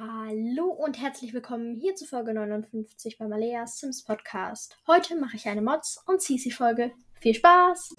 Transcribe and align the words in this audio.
Hallo 0.00 0.66
und 0.68 0.96
herzlich 0.96 1.34
willkommen 1.34 1.74
hier 1.74 1.96
zu 1.96 2.06
Folge 2.06 2.32
59 2.32 3.18
beim 3.18 3.32
Alea 3.32 3.66
Sims 3.66 4.04
Podcast. 4.04 4.78
Heute 4.86 5.16
mache 5.16 5.34
ich 5.34 5.48
eine 5.48 5.60
Mods- 5.60 6.00
und 6.06 6.22
CC-Folge. 6.22 6.92
Viel 7.20 7.34
Spaß! 7.34 7.96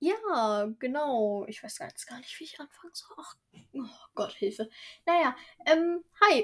Ja, 0.00 0.68
genau. 0.80 1.44
Ich 1.46 1.62
weiß 1.62 1.78
jetzt 1.78 2.08
gar 2.08 2.18
nicht, 2.18 2.40
wie 2.40 2.44
ich 2.44 2.58
anfangen 2.58 2.92
soll. 2.92 3.16
Ach, 3.16 3.36
oh 3.72 4.08
Gott, 4.16 4.32
Hilfe. 4.32 4.68
Naja, 5.06 5.36
ähm, 5.64 6.02
hi. 6.22 6.42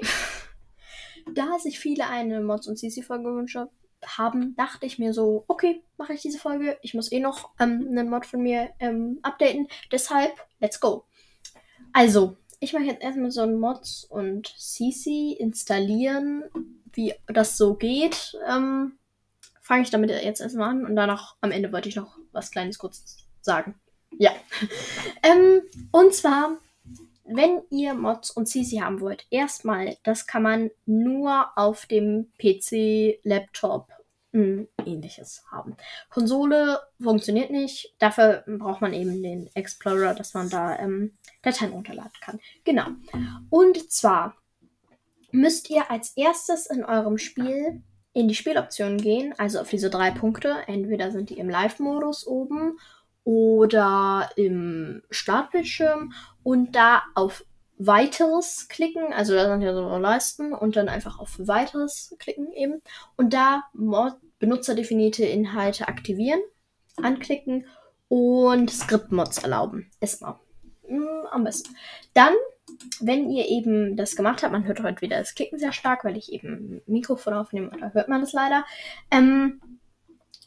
da 1.33 1.59
sich 1.59 1.77
viele 1.77 2.07
eine 2.07 2.39
Mods- 2.39 2.69
und 2.69 2.77
CC-Folge 2.77 3.25
gewünscht 3.25 3.57
haben, 3.57 3.69
haben, 4.05 4.55
dachte 4.55 4.85
ich 4.85 4.99
mir 4.99 5.13
so, 5.13 5.43
okay, 5.47 5.83
mache 5.97 6.13
ich 6.13 6.21
diese 6.21 6.39
Folge. 6.39 6.77
Ich 6.81 6.93
muss 6.93 7.11
eh 7.11 7.19
noch 7.19 7.51
ähm, 7.59 7.87
einen 7.89 8.09
Mod 8.09 8.25
von 8.25 8.41
mir 8.41 8.69
ähm, 8.79 9.19
updaten. 9.21 9.67
Deshalb, 9.91 10.33
let's 10.59 10.79
go. 10.79 11.05
Also, 11.93 12.37
ich 12.59 12.73
mache 12.73 12.83
jetzt 12.83 13.01
erstmal 13.01 13.31
so 13.31 13.41
ein 13.41 13.59
Mods 13.59 14.05
und 14.05 14.47
CC 14.57 15.33
installieren, 15.33 16.43
wie 16.93 17.13
das 17.27 17.57
so 17.57 17.75
geht. 17.75 18.37
Ähm, 18.47 18.93
Fange 19.61 19.83
ich 19.83 19.89
damit 19.89 20.09
jetzt 20.09 20.41
erstmal 20.41 20.69
an 20.69 20.85
und 20.85 20.95
danach 20.95 21.35
am 21.39 21.51
Ende 21.51 21.71
wollte 21.71 21.87
ich 21.87 21.95
noch 21.95 22.17
was 22.31 22.51
Kleines 22.51 22.77
kurz 22.77 23.17
sagen. 23.41 23.75
Ja. 24.17 24.31
ähm, 25.23 25.61
und 25.91 26.13
zwar 26.13 26.57
wenn 27.33 27.61
ihr 27.69 27.93
Mods 27.93 28.31
und 28.31 28.47
CC 28.47 28.81
haben 28.81 28.99
wollt, 28.99 29.25
erstmal, 29.29 29.97
das 30.03 30.27
kann 30.27 30.43
man 30.43 30.71
nur 30.85 31.47
auf 31.55 31.85
dem 31.85 32.31
PC, 32.37 33.19
Laptop, 33.23 33.87
hm, 34.33 34.67
ähnliches 34.85 35.43
haben. 35.51 35.75
Konsole 36.09 36.79
funktioniert 37.01 37.51
nicht. 37.51 37.93
Dafür 37.99 38.43
braucht 38.47 38.81
man 38.81 38.93
eben 38.93 39.21
den 39.21 39.49
Explorer, 39.55 40.13
dass 40.13 40.33
man 40.33 40.49
da 40.49 40.79
ähm, 40.79 41.17
Dateien 41.41 41.71
runterladen 41.71 42.11
kann. 42.21 42.39
Genau. 42.63 42.87
Und 43.49 43.91
zwar 43.91 44.35
müsst 45.31 45.69
ihr 45.69 45.91
als 45.91 46.15
erstes 46.15 46.65
in 46.67 46.85
eurem 46.85 47.17
Spiel 47.17 47.83
in 48.13 48.27
die 48.27 48.35
Spieloptionen 48.35 48.97
gehen, 48.97 49.33
also 49.37 49.59
auf 49.59 49.69
diese 49.69 49.89
drei 49.89 50.11
Punkte. 50.11 50.55
Entweder 50.67 51.11
sind 51.11 51.29
die 51.29 51.37
im 51.37 51.49
Live-Modus 51.49 52.27
oben 52.27 52.77
oder 53.23 54.29
im 54.35 55.03
Startbildschirm 55.09 56.13
und 56.43 56.75
da 56.75 57.03
auf 57.15 57.45
Weiteres 57.83 58.67
klicken, 58.69 59.11
also 59.11 59.33
da 59.33 59.47
sind 59.47 59.61
ja 59.61 59.73
so 59.73 59.97
Leisten 59.97 60.53
und 60.53 60.75
dann 60.75 60.87
einfach 60.87 61.17
auf 61.17 61.39
Weiteres 61.39 62.15
klicken 62.19 62.51
eben 62.53 62.81
und 63.17 63.33
da 63.33 63.63
Mod 63.73 64.13
benutzerdefinierte 64.41 65.23
Inhalte 65.23 65.87
aktivieren, 65.87 66.41
anklicken 67.01 67.65
und 68.09 68.69
Script-Mods 68.69 69.37
erlauben. 69.37 69.89
Erstmal. 70.01 70.35
Mm, 70.89 71.25
am 71.31 71.45
besten. 71.45 71.73
Dann, 72.13 72.33
wenn 72.99 73.29
ihr 73.29 73.47
eben 73.47 73.95
das 73.95 74.17
gemacht 74.17 74.43
habt, 74.43 74.51
man 74.51 74.65
hört 74.65 74.83
heute 74.83 75.01
wieder 75.01 75.19
das 75.19 75.35
Klicken 75.35 75.59
sehr 75.59 75.71
stark, 75.71 76.03
weil 76.03 76.17
ich 76.17 76.33
eben 76.33 76.81
Mikrofon 76.87 77.33
aufnehme, 77.33 77.69
oder 77.69 77.93
hört 77.93 78.09
man 78.09 78.21
es 78.21 78.33
leider. 78.33 78.65
Ähm, 79.09 79.61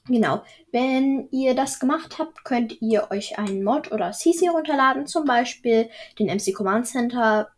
Genau. 0.07 0.43
Wenn 0.71 1.29
ihr 1.31 1.55
das 1.55 1.81
gemacht 1.81 2.19
habt, 2.19 2.45
könnt 2.45 2.83
ihr 2.83 3.11
euch 3.11 3.39
einen 3.39 3.65
Mod 3.65 3.91
oder 3.91 4.13
CC 4.13 4.49
runterladen, 4.49 5.07
zum 5.07 5.25
Beispiel 5.25 5.89
den 6.19 6.27
MC 6.27 6.53
Command 6.55 6.87
Center. 6.87 7.49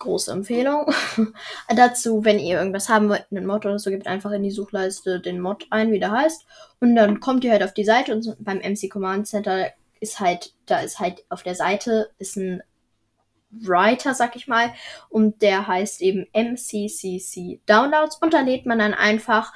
Große 0.00 0.32
Empfehlung. 0.32 0.92
Dazu, 1.68 2.24
wenn 2.24 2.38
ihr 2.40 2.58
irgendwas 2.58 2.88
haben 2.88 3.08
wollt, 3.08 3.26
einen 3.30 3.46
Mod 3.46 3.66
oder 3.66 3.78
so, 3.78 3.90
gebt 3.90 4.06
einfach 4.06 4.32
in 4.32 4.42
die 4.42 4.50
Suchleiste 4.50 5.20
den 5.20 5.40
Mod 5.40 5.66
ein, 5.70 5.92
wie 5.92 6.00
der 6.00 6.10
heißt. 6.10 6.46
Und 6.80 6.96
dann 6.96 7.20
kommt 7.20 7.44
ihr 7.44 7.52
halt 7.52 7.62
auf 7.62 7.74
die 7.74 7.84
Seite 7.84 8.12
und 8.14 8.34
beim 8.40 8.58
MC 8.58 8.90
Command 8.90 9.28
Center 9.28 9.68
ist 10.00 10.18
halt, 10.18 10.54
da 10.66 10.80
ist 10.80 10.98
halt 10.98 11.24
auf 11.28 11.42
der 11.42 11.54
Seite 11.54 12.10
ist 12.18 12.36
ein 12.36 12.62
Writer, 13.50 14.14
sag 14.14 14.36
ich 14.36 14.48
mal, 14.48 14.72
und 15.10 15.42
der 15.42 15.66
heißt 15.66 16.00
eben 16.00 16.26
MCCC 16.32 17.60
Downloads 17.66 18.16
und 18.22 18.32
da 18.32 18.40
lädt 18.40 18.64
man 18.64 18.78
dann 18.78 18.94
einfach 18.94 19.52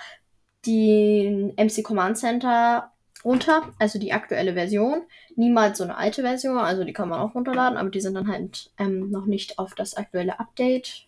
den 0.66 1.54
MC 1.56 1.82
Command 1.82 2.18
Center 2.18 2.92
runter, 3.24 3.72
also 3.78 3.98
die 3.98 4.12
aktuelle 4.12 4.54
Version. 4.54 5.02
Niemals 5.36 5.78
so 5.78 5.84
eine 5.84 5.96
alte 5.96 6.22
Version, 6.22 6.58
also 6.58 6.84
die 6.84 6.92
kann 6.92 7.08
man 7.08 7.20
auch 7.20 7.34
runterladen, 7.34 7.78
aber 7.78 7.90
die 7.90 8.00
sind 8.00 8.14
dann 8.14 8.28
halt 8.28 8.70
ähm, 8.78 9.10
noch 9.10 9.26
nicht 9.26 9.58
auf 9.58 9.74
das 9.74 9.96
aktuelle 9.96 10.38
Update 10.38 11.06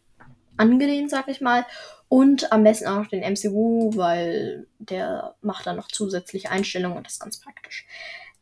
angelehnt, 0.56 1.10
sag 1.10 1.28
ich 1.28 1.40
mal. 1.40 1.66
Und 2.08 2.52
am 2.52 2.62
besten 2.62 2.86
auch 2.88 2.98
noch 2.98 3.08
den 3.08 3.22
MCU, 3.22 3.90
weil 3.96 4.66
der 4.78 5.34
macht 5.42 5.66
dann 5.66 5.76
noch 5.76 5.88
zusätzliche 5.88 6.50
Einstellungen 6.50 6.96
und 6.96 7.06
das 7.06 7.14
ist 7.14 7.20
ganz 7.20 7.40
praktisch. 7.40 7.86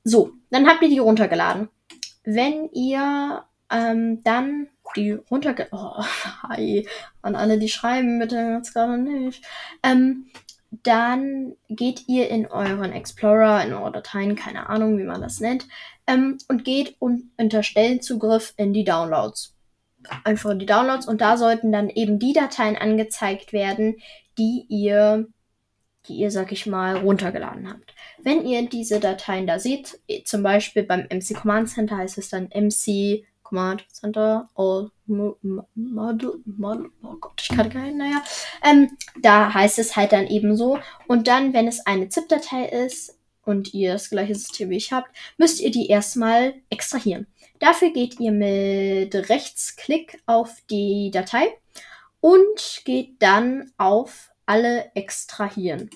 So, 0.04 0.32
dann 0.50 0.68
habt 0.68 0.82
ihr 0.82 0.88
die 0.88 0.98
runtergeladen. 0.98 1.68
Wenn 2.24 2.70
ihr 2.72 3.44
ähm, 3.70 4.22
dann 4.22 4.68
die 4.96 5.12
runtergeladen. 5.12 5.70
Oh, 5.72 6.04
hi. 6.48 6.86
An 7.22 7.34
alle, 7.34 7.58
die 7.58 7.68
schreiben, 7.68 8.18
bitte 8.18 8.36
jetzt 8.56 8.74
gerade 8.74 8.98
nicht. 8.98 9.44
Ähm, 9.82 10.26
dann 10.82 11.54
geht 11.68 12.08
ihr 12.08 12.28
in 12.28 12.46
euren 12.46 12.92
Explorer, 12.92 13.64
in 13.64 13.72
eure 13.72 13.92
Dateien, 13.92 14.36
keine 14.36 14.68
Ahnung, 14.68 14.98
wie 14.98 15.04
man 15.04 15.20
das 15.20 15.40
nennt, 15.40 15.66
ähm, 16.06 16.38
und 16.48 16.64
geht 16.64 16.96
un 17.00 17.30
unter 17.36 17.62
Stellenzugriff 17.62 18.54
in 18.56 18.72
die 18.72 18.84
Downloads. 18.84 19.54
Einfach 20.24 20.50
in 20.50 20.58
die 20.58 20.66
Downloads 20.66 21.08
und 21.08 21.20
da 21.20 21.36
sollten 21.36 21.72
dann 21.72 21.88
eben 21.88 22.18
die 22.18 22.32
Dateien 22.32 22.76
angezeigt 22.76 23.52
werden, 23.52 23.96
die 24.36 24.66
ihr, 24.68 25.28
die 26.08 26.14
ihr, 26.14 26.30
sag 26.30 26.52
ich 26.52 26.66
mal, 26.66 26.98
runtergeladen 26.98 27.70
habt. 27.70 27.94
Wenn 28.22 28.44
ihr 28.46 28.68
diese 28.68 29.00
Dateien 29.00 29.46
da 29.46 29.58
seht, 29.58 29.98
zum 30.24 30.42
Beispiel 30.42 30.82
beim 30.82 31.06
MC 31.10 31.34
Command 31.34 31.70
Center 31.70 31.96
heißt 31.96 32.18
es 32.18 32.28
dann 32.28 32.50
MC 32.54 33.24
Command 33.44 33.87
Center 33.93 34.49
All 34.56 34.91
Model, 35.06 36.41
Model, 36.44 36.91
oh 37.03 37.15
Gott, 37.21 37.41
ich 37.41 37.55
kann 37.55 37.71
keinen, 37.71 37.99
naja. 37.99 38.25
Ähm, 38.65 38.97
da 39.21 39.53
heißt 39.53 39.78
es 39.78 39.94
halt 39.94 40.12
dann 40.12 40.27
eben 40.27 40.56
so. 40.56 40.78
Und 41.06 41.28
dann, 41.28 41.53
wenn 41.53 41.69
es 41.69 41.87
eine 41.87 42.09
ZIP-Datei 42.09 42.65
ist 42.66 43.19
und 43.44 43.75
ihr 43.75 43.93
das 43.93 44.10
gleiche 44.10 44.34
System 44.34 44.71
wie 44.71 44.78
ich 44.78 44.93
habt, 44.93 45.15
müsst 45.37 45.60
ihr 45.60 45.71
die 45.71 45.88
erstmal 45.88 46.55
extrahieren. 46.71 47.27
Dafür 47.60 47.91
geht 47.91 48.19
ihr 48.19 48.32
mit 48.32 49.15
Rechtsklick 49.28 50.22
auf 50.26 50.50
die 50.71 51.11
Datei 51.12 51.47
und 52.21 52.82
geht 52.84 53.22
dann 53.22 53.72
auf 53.76 54.31
alle 54.47 54.91
extrahieren. 54.94 55.91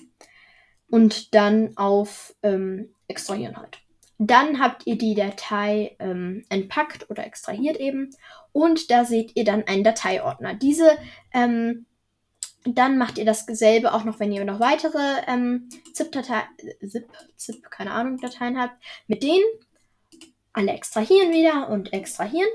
Und 0.89 1.35
dann 1.35 1.77
auf 1.77 2.35
ähm, 2.41 2.89
extrahieren 3.07 3.57
halt. 3.57 3.79
Dann 4.21 4.59
habt 4.59 4.85
ihr 4.85 4.97
die 4.97 5.15
Datei 5.15 5.95
ähm, 5.99 6.43
entpackt 6.49 7.09
oder 7.09 7.25
extrahiert 7.25 7.77
eben 7.77 8.09
und 8.51 8.91
da 8.91 9.05
seht 9.05 9.35
ihr 9.35 9.45
dann 9.45 9.63
einen 9.63 9.85
Dateiordner. 9.85 10.55
Diese, 10.55 10.97
ähm, 11.33 11.85
dann 12.65 12.97
macht 12.97 13.17
ihr 13.17 13.23
dasselbe 13.23 13.93
auch 13.93 14.03
noch, 14.03 14.19
wenn 14.19 14.33
ihr 14.33 14.43
noch 14.43 14.59
weitere 14.59 15.21
ähm, 15.27 15.69
ZIP-Dateien, 15.93 16.43
ZIP, 16.85 17.07
ZIP, 17.37 17.71
keine 17.71 17.91
Ahnung, 17.91 18.17
Dateien 18.17 18.59
habt, 18.59 18.75
mit 19.07 19.23
denen 19.23 19.45
alle 20.51 20.73
extrahieren 20.73 21.31
wieder 21.31 21.69
und 21.69 21.93
extrahieren. 21.93 22.49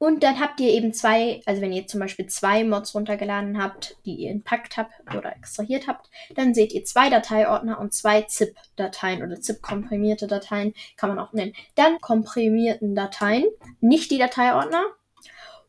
Und 0.00 0.22
dann 0.22 0.40
habt 0.40 0.58
ihr 0.60 0.70
eben 0.70 0.94
zwei, 0.94 1.42
also 1.44 1.60
wenn 1.60 1.74
ihr 1.74 1.86
zum 1.86 2.00
Beispiel 2.00 2.26
zwei 2.26 2.64
Mods 2.64 2.94
runtergeladen 2.94 3.62
habt, 3.62 3.98
die 4.06 4.14
ihr 4.14 4.30
entpackt 4.30 4.78
habt 4.78 4.92
oder 5.14 5.36
extrahiert 5.36 5.86
habt, 5.86 6.08
dann 6.34 6.54
seht 6.54 6.72
ihr 6.72 6.86
zwei 6.86 7.10
Dateiordner 7.10 7.78
und 7.78 7.92
zwei 7.92 8.22
ZIP-Dateien 8.22 9.22
oder 9.22 9.42
ZIP-komprimierte 9.42 10.26
Dateien, 10.26 10.72
kann 10.96 11.10
man 11.10 11.18
auch 11.18 11.34
nennen. 11.34 11.52
Dann 11.74 12.00
komprimierten 12.00 12.94
Dateien, 12.94 13.44
nicht 13.82 14.10
die 14.10 14.16
Dateiordner. 14.16 14.86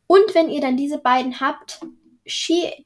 Und 0.06 0.34
wenn 0.34 0.48
ihr 0.48 0.62
dann 0.62 0.78
diese 0.78 0.96
beiden 0.96 1.40
habt, 1.40 1.82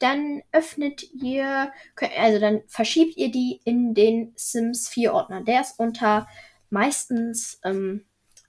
dann 0.00 0.42
öffnet 0.50 1.04
ihr, 1.12 1.70
also 2.18 2.40
dann 2.40 2.62
verschiebt 2.66 3.16
ihr 3.16 3.30
die 3.30 3.60
in 3.62 3.94
den 3.94 4.32
Sims 4.34 4.88
4 4.88 5.14
Ordner. 5.14 5.42
Der 5.42 5.60
ist 5.60 5.78
unter 5.78 6.26
meistens 6.70 7.60
ähm, 7.62 8.04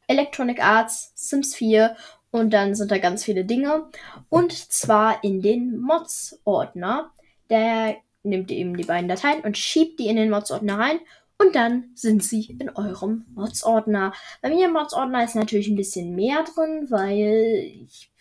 Electronic 0.07 0.63
Arts, 0.63 1.11
Sims 1.15 1.53
4 1.53 1.95
und 2.37 2.51
dann 2.51 2.75
sind 2.75 2.91
da 2.91 2.97
ganz 2.97 3.23
viele 3.23 3.45
Dinge. 3.45 3.87
Und 4.29 4.53
zwar 4.53 5.23
in 5.23 5.41
den 5.41 5.79
Mods-Ordner. 5.79 7.11
Der 7.49 7.95
nimmt 8.23 8.51
eben 8.51 8.75
die 8.75 8.83
beiden 8.83 9.07
Dateien 9.07 9.41
und 9.41 9.57
schiebt 9.57 9.99
die 9.99 10.07
in 10.07 10.17
den 10.17 10.29
Mods-Ordner 10.29 10.77
rein. 10.77 10.99
Und 11.39 11.55
dann 11.55 11.91
sind 11.93 12.23
sie 12.23 12.57
in 12.59 12.71
eurem 12.71 13.25
Mods-Ordner. 13.35 14.11
Bei 14.41 14.49
mir 14.49 14.65
im 14.65 14.73
Mods-Ordner 14.73 15.23
ist 15.23 15.35
natürlich 15.35 15.67
ein 15.67 15.75
bisschen 15.75 16.15
mehr 16.15 16.43
drin, 16.43 16.87
weil 16.89 17.85
ich, 17.85 18.11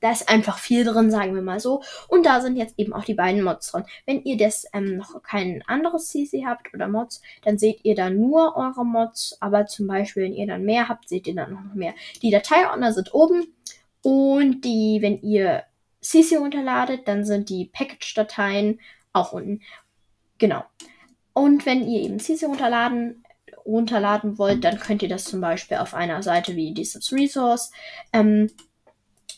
da 0.00 0.10
ist 0.10 0.28
einfach 0.28 0.58
viel 0.58 0.84
drin, 0.84 1.12
sagen 1.12 1.36
wir 1.36 1.42
mal 1.42 1.60
so. 1.60 1.82
Und 2.08 2.26
da 2.26 2.40
sind 2.40 2.56
jetzt 2.56 2.76
eben 2.78 2.92
auch 2.92 3.04
die 3.04 3.14
beiden 3.14 3.44
Mods 3.44 3.70
drin. 3.70 3.84
Wenn 4.06 4.24
ihr 4.24 4.36
das 4.36 4.66
ähm, 4.72 4.96
noch 4.96 5.22
kein 5.22 5.62
anderes 5.68 6.08
CC 6.08 6.44
habt 6.46 6.74
oder 6.74 6.88
Mods, 6.88 7.22
dann 7.44 7.58
seht 7.58 7.84
ihr 7.84 7.94
da 7.94 8.10
nur 8.10 8.56
eure 8.56 8.84
Mods. 8.84 9.36
Aber 9.40 9.66
zum 9.66 9.86
Beispiel, 9.86 10.24
wenn 10.24 10.34
ihr 10.34 10.48
dann 10.48 10.64
mehr 10.64 10.88
habt, 10.88 11.08
seht 11.08 11.28
ihr 11.28 11.36
dann 11.36 11.52
noch 11.52 11.74
mehr. 11.74 11.94
Die 12.22 12.30
Dateiordner 12.30 12.92
sind 12.92 13.14
oben. 13.14 13.54
Und 14.02 14.62
die, 14.62 14.98
wenn 15.00 15.22
ihr 15.22 15.62
CC 16.00 16.36
runterladet, 16.36 17.06
dann 17.06 17.24
sind 17.24 17.48
die 17.48 17.66
Package-Dateien 17.72 18.80
auch 19.12 19.32
unten. 19.32 19.62
Genau. 20.38 20.64
Und 21.34 21.66
wenn 21.66 21.86
ihr 21.86 22.00
eben 22.00 22.18
CC 22.18 22.46
runterladen 22.46 23.24
runterladen 23.64 24.38
wollt, 24.38 24.64
dann 24.64 24.78
könnt 24.78 25.02
ihr 25.02 25.08
das 25.08 25.24
zum 25.24 25.40
Beispiel 25.40 25.78
auf 25.78 25.94
einer 25.94 26.22
Seite 26.22 26.54
wie 26.56 26.72
die 26.74 26.84
Sims 26.84 27.12
Resource. 27.12 27.70
Ähm, 28.12 28.50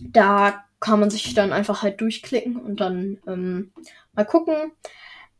da 0.01 0.65
kann 0.81 1.01
man 1.01 1.11
sich 1.11 1.35
dann 1.35 1.53
einfach 1.53 1.83
halt 1.83 2.01
durchklicken 2.01 2.57
und 2.57 2.81
dann 2.81 3.19
ähm, 3.27 3.73
mal 4.15 4.25
gucken. 4.25 4.73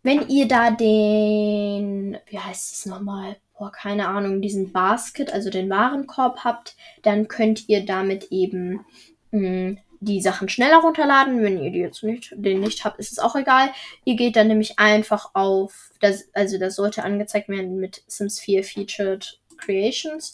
Wenn 0.03 0.29
ihr 0.29 0.47
da 0.47 0.71
den, 0.71 2.17
wie 2.29 2.39
heißt 2.39 2.73
es 2.73 2.87
nochmal? 2.87 3.37
Boah, 3.59 3.73
keine 3.73 4.09
Ahnung, 4.09 4.41
diesen 4.41 4.71
Basket, 4.71 5.33
also 5.33 5.51
den 5.51 5.69
Warenkorb 5.69 6.45
habt, 6.45 6.77
dann 7.03 7.27
könnt 7.27 7.69
ihr 7.69 7.85
damit 7.85 8.31
eben 8.31 8.85
mh, 9.33 9.41
hm, 9.41 9.79
die 10.01 10.21
Sachen 10.21 10.49
schneller 10.49 10.79
runterladen. 10.79 11.43
Wenn 11.43 11.63
ihr 11.63 11.71
die 11.71 11.79
jetzt 11.79 12.03
nicht, 12.03 12.33
den 12.37 12.61
nicht 12.61 12.85
habt, 12.85 12.99
ist 12.99 13.13
es 13.13 13.19
auch 13.19 13.37
egal. 13.37 13.71
Ihr 14.05 14.17
geht 14.17 14.37
dann 14.37 14.49
nämlich 14.49 14.79
einfach 14.79 15.31
auf, 15.35 15.91
das, 16.01 16.29
also 16.33 16.59
das 16.59 16.77
sollte 16.77 17.05
angezeigt 17.05 17.49
werden 17.49 17.77
mit 17.77 18.03
Sims 18.07 18.41
4 18.41 18.65
Featured 18.65 19.41
Creations. 19.59 20.33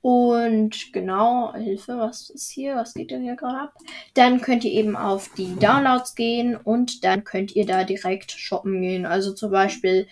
Und 0.00 0.92
genau, 0.92 1.52
Hilfe, 1.54 1.98
was 1.98 2.30
ist 2.30 2.50
hier? 2.50 2.76
Was 2.76 2.94
geht 2.94 3.10
denn 3.10 3.22
hier 3.22 3.36
gerade 3.36 3.62
ab? 3.62 3.74
Dann 4.14 4.40
könnt 4.40 4.64
ihr 4.64 4.72
eben 4.72 4.96
auf 4.96 5.30
die 5.36 5.56
Downloads 5.56 6.14
gehen 6.14 6.56
und 6.56 7.04
dann 7.04 7.24
könnt 7.24 7.56
ihr 7.56 7.66
da 7.66 7.84
direkt 7.84 8.30
shoppen 8.32 8.80
gehen. 8.80 9.06
Also 9.06 9.32
zum 9.32 9.50
Beispiel, 9.50 10.06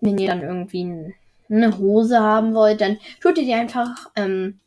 wenn 0.00 0.18
ihr 0.18 0.28
dann 0.28 0.42
irgendwie 0.42 1.14
eine 1.50 1.78
Hose 1.78 2.20
haben 2.20 2.54
wollt, 2.54 2.80
dann 2.80 2.98
tut 3.20 3.36
ihr 3.38 3.44
die 3.44 3.54
einfach 3.54 4.10
ähm, 4.16 4.60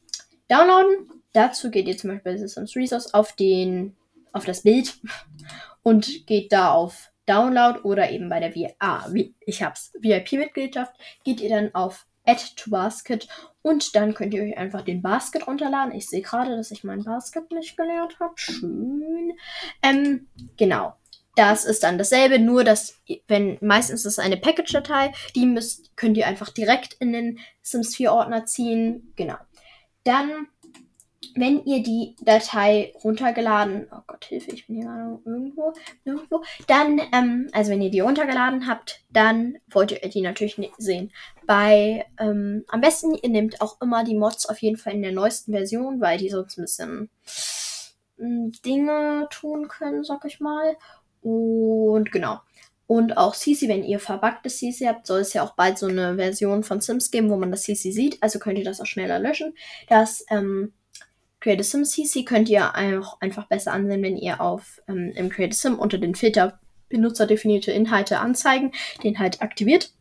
downloaden 0.50 1.17
Dazu 1.38 1.69
geht 1.69 1.88
ihr 1.88 1.95
zum 1.95 2.10
Beispiel 2.10 2.31
bei 2.31 2.38
Systems 2.39 2.75
Resource 2.75 3.13
auf, 3.13 3.34
den, 3.34 3.95
auf 4.34 4.45
das 4.45 4.63
Bild 4.63 5.00
und 5.84 6.25
geht 6.25 6.51
da 6.51 6.72
auf 6.72 7.12
Download 7.28 7.78
oder 7.81 8.10
eben 8.10 8.28
bei 8.28 8.39
der 8.39 8.54
v 8.54 8.74
ah, 8.80 9.07
ich 9.45 9.62
hab's, 9.62 9.94
VIP-Mitgliedschaft, 10.00 10.94
geht 11.24 11.39
ihr 11.39 11.50
dann 11.50 11.75
auf 11.75 12.07
Add 12.25 12.42
to 12.56 12.72
Basket 12.72 13.28
und 13.62 13.95
dann 13.95 14.16
könnt 14.16 14.34
ihr 14.34 14.42
euch 14.42 14.57
einfach 14.57 14.81
den 14.81 15.04
Basket 15.04 15.45
runterladen. 15.45 15.94
Ich 15.94 16.07
sehe 16.07 16.24
gerade, 16.24 16.57
dass 16.57 16.72
ich 16.72 16.84
mein 16.84 17.04
Basket 17.04 17.51
nicht 17.51 17.78
gelernt 17.78 18.19
habe. 18.19 18.33
Schön. 18.36 19.33
Ähm, 19.83 20.28
genau. 20.57 20.95
Das 21.36 21.66
ist 21.66 21.83
dann 21.83 22.00
dasselbe, 22.00 22.40
nur 22.40 22.63
dass, 22.63 23.00
wenn 23.28 23.60
meistens 23.62 24.06
ist 24.06 24.13
es 24.13 24.19
eine 24.19 24.38
Package-Datei, 24.38 25.13
die 25.36 25.45
müsst, 25.45 25.95
könnt 25.95 26.18
ihr 26.18 26.25
einfach 26.25 26.50
direkt 26.50 26.95
in 26.95 27.13
den 27.13 27.38
Sims 27.62 27.95
4 27.95 28.12
Ordner 28.12 28.45
ziehen. 28.45 29.13
Genau. 29.16 29.36
Dann 30.04 30.48
wenn 31.38 31.63
ihr 31.66 31.84
die 31.84 32.16
Datei 32.22 32.94
runtergeladen, 33.04 33.88
oh 33.92 34.01
Gott, 34.07 34.25
Hilfe, 34.25 34.51
ich 34.51 34.68
bin 34.68 34.78
hier 34.78 34.86
gerade 34.86 35.19
irgendwo, 35.24 35.74
irgendwo, 36.04 36.44
dann, 36.68 37.00
ähm, 37.13 37.50
also 37.54 37.72
wenn 37.72 37.81
ihr 37.81 37.92
die 37.92 38.00
runtergeladen 38.00 38.68
habt, 38.68 39.01
dann 39.12 39.57
wollt 39.69 39.92
ihr 39.92 40.10
die 40.10 40.22
natürlich 40.22 40.57
sehen. 40.78 41.12
Bei, 41.45 42.06
ähm, 42.19 42.66
am 42.68 42.81
besten, 42.81 43.13
ihr 43.13 43.30
nehmt 43.30 43.62
auch 43.62 43.80
immer 43.81 44.04
die 44.04 44.16
Mods 44.16 44.48
auf 44.48 44.62
jeden 44.62 44.78
Fall 44.78 44.94
in 44.94 45.04
der 45.04 45.12
neuesten 45.12 45.51
Version, 45.51 46.01
weil 46.01 46.18
die 46.18 46.30
sonst 46.30 46.57
ein 46.57 46.63
bisschen 46.63 47.10
hm, 48.18 48.51
Dinge 48.66 49.28
tun 49.30 49.68
können, 49.68 50.04
sag 50.04 50.25
ich 50.25 50.40
mal. 50.40 50.75
Und 51.22 52.12
genau. 52.12 52.40
Und 52.88 53.18
auch 53.18 53.36
CC, 53.36 53.68
wenn 53.68 53.83
ihr 53.83 54.00
verbuggtes 54.00 54.60
CC 54.60 54.88
habt, 54.88 55.06
soll 55.06 55.19
es 55.19 55.33
ja 55.33 55.44
auch 55.44 55.56
bald 55.56 55.78
so 55.78 55.88
eine 55.88 56.16
Version 56.16 56.63
von 56.63 56.80
Sims 56.80 57.12
geben, 57.12 57.30
wo 57.30 57.36
man 57.36 57.51
das 57.51 57.63
CC 57.63 57.92
sieht. 57.92 58.24
Also 58.24 58.40
könnt 58.40 58.57
ihr 58.57 58.63
das 58.63 58.80
auch 58.80 58.86
schneller 58.86 59.19
löschen. 59.19 59.54
Das, 59.90 60.25
ähm, 60.30 60.74
Sim 61.61 61.85
CC 61.85 62.23
könnt 62.23 62.49
ihr 62.49 62.73
auch 62.75 63.19
einfach 63.21 63.47
besser 63.47 63.73
ansehen, 63.73 64.03
wenn 64.03 64.17
ihr 64.17 64.41
auf 64.41 64.81
ähm, 64.88 65.11
im 65.15 65.31
Sim 65.51 65.79
unter 65.79 65.97
den 65.97 66.15
Filter 66.15 66.59
benutzerdefinierte 66.89 67.71
Inhalte 67.71 68.19
anzeigen, 68.19 68.71
den 69.03 69.19
halt 69.19 69.41
aktiviert. 69.41 69.91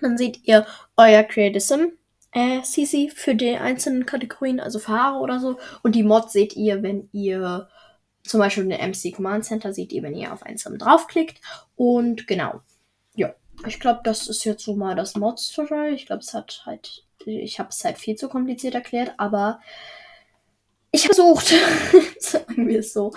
Dann 0.00 0.16
seht 0.16 0.40
ihr 0.44 0.66
euer 0.96 1.26
Sim 1.58 1.92
äh, 2.32 2.62
CC 2.62 3.10
für 3.10 3.34
die 3.34 3.56
einzelnen 3.56 4.06
Kategorien, 4.06 4.60
also 4.60 4.78
für 4.78 4.92
Haare 4.92 5.18
oder 5.18 5.40
so. 5.40 5.58
Und 5.82 5.94
die 5.94 6.02
Mods 6.02 6.32
seht 6.32 6.56
ihr, 6.56 6.82
wenn 6.82 7.08
ihr 7.12 7.68
zum 8.22 8.40
Beispiel 8.40 8.68
den 8.68 8.90
MC 8.90 9.14
Command 9.14 9.44
Center 9.44 9.72
seht 9.72 9.92
ihr, 9.92 10.02
wenn 10.02 10.14
ihr 10.14 10.32
auf 10.32 10.42
ein 10.42 10.58
Sim 10.58 10.78
draufklickt. 10.78 11.40
Und 11.76 12.26
genau. 12.26 12.60
Ja, 13.14 13.34
ich 13.66 13.80
glaube, 13.80 14.00
das 14.04 14.28
ist 14.28 14.44
jetzt 14.44 14.64
so 14.64 14.74
mal 14.76 14.94
das 14.94 15.16
Mods-Tutorial. 15.16 15.92
Ich 15.94 16.06
glaube, 16.06 16.22
es 16.22 16.34
hat 16.34 16.62
halt, 16.66 17.04
ich 17.24 17.58
habe 17.58 17.70
es 17.70 17.84
halt 17.84 17.98
viel 17.98 18.16
zu 18.16 18.28
kompliziert 18.28 18.74
erklärt, 18.74 19.14
aber 19.18 19.60
ich 20.92 21.04
habe 21.04 21.14
versucht. 21.14 21.54
Sagen 22.18 22.68
wir 22.68 22.80
es 22.80 22.92
so. 22.92 23.12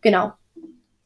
Genau. 0.00 0.32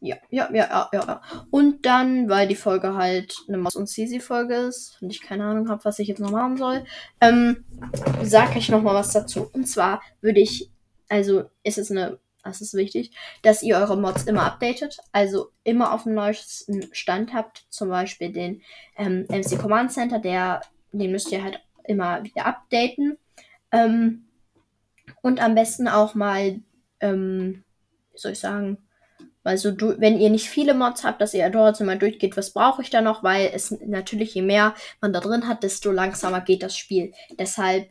Ja, 0.01 0.17
ja, 0.31 0.49
ja, 0.53 0.69
ja, 0.71 0.91
ja. 0.93 1.23
Und 1.51 1.85
dann, 1.85 2.29
weil 2.29 2.47
die 2.47 2.55
Folge 2.55 2.95
halt 2.95 3.35
eine 3.49 3.59
Maus- 3.59 3.75
und 3.75 3.89
Sisi-Folge 3.89 4.55
ist 4.55 4.97
und 5.03 5.11
ich 5.11 5.21
keine 5.21 5.45
Ahnung 5.45 5.69
habe, 5.69 5.85
was 5.85 5.99
ich 5.99 6.07
jetzt 6.07 6.21
noch 6.21 6.31
machen 6.31 6.57
soll, 6.57 6.85
ähm, 7.21 7.65
sage 8.23 8.61
ich 8.61 8.69
noch 8.69 8.83
mal 8.83 8.95
was 8.95 9.13
dazu. 9.13 9.51
Und 9.53 9.67
zwar 9.67 10.01
würde 10.21 10.41
ich, 10.41 10.71
also 11.09 11.45
ist 11.65 11.79
es 11.79 11.91
eine, 11.91 12.21
das 12.45 12.61
ist 12.61 12.75
wichtig, 12.75 13.11
dass 13.43 13.65
ihr 13.65 13.77
eure 13.77 13.99
Mods 13.99 14.23
immer 14.25 14.45
updatet, 14.45 14.99
also 15.11 15.51
immer 15.65 15.93
auf 15.93 16.05
dem 16.05 16.15
neuesten 16.15 16.89
Stand 16.93 17.35
habt. 17.35 17.67
Zum 17.69 17.89
Beispiel 17.89 18.33
den 18.33 18.63
ähm, 18.97 19.27
MC 19.29 19.59
Command 19.59 19.91
Center, 19.91 20.21
der, 20.21 20.61
den 20.93 21.11
müsst 21.11 21.33
ihr 21.33 21.43
halt 21.43 21.61
immer 21.83 22.23
wieder 22.23 22.47
updaten. 22.47 23.19
Ähm, 23.73 24.28
und 25.23 25.41
am 25.43 25.55
besten 25.55 25.89
auch 25.89 26.15
mal, 26.15 26.61
ähm, 27.01 27.65
wie 28.13 28.19
soll 28.19 28.33
ich 28.33 28.41
sagen, 28.41 28.79
also 29.45 29.71
du, 29.71 29.99
wenn 29.99 30.21
ihr 30.21 30.29
nicht 30.29 30.51
viele 30.51 30.75
Mods 30.75 31.05
habt, 31.05 31.21
dass 31.23 31.33
ihr 31.33 31.49
dort 31.49 31.81
mal 31.81 31.99
durchgeht, 31.99 32.37
was 32.37 32.53
brauche 32.53 32.83
ich 32.83 32.91
da 32.91 33.01
noch, 33.01 33.23
weil 33.23 33.51
es 33.55 33.71
natürlich 33.71 34.35
je 34.35 34.43
mehr 34.43 34.75
man 35.01 35.13
da 35.13 35.21
drin 35.21 35.49
hat, 35.49 35.63
desto 35.63 35.91
langsamer 35.91 36.43
geht 36.43 36.63
das 36.63 36.77
Spiel. 36.77 37.13
Deshalb, 37.39 37.91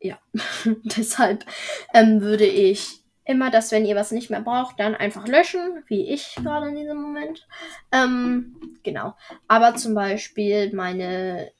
ja, 0.00 0.18
deshalb 0.84 1.44
ähm, 1.92 2.20
würde 2.20 2.46
ich 2.46 3.02
immer, 3.24 3.50
dass 3.50 3.72
wenn 3.72 3.84
ihr 3.84 3.96
was 3.96 4.12
nicht 4.12 4.30
mehr 4.30 4.40
braucht, 4.40 4.78
dann 4.78 4.94
einfach 4.94 5.26
löschen, 5.26 5.82
wie 5.86 6.08
ich 6.08 6.36
gerade 6.36 6.68
in 6.68 6.76
diesem 6.76 7.00
Moment. 7.00 7.46
Ähm, 7.90 8.78
genau. 8.82 9.14
Aber 9.48 9.74
zum 9.74 9.94
Beispiel 9.94 10.72
meine 10.72 11.50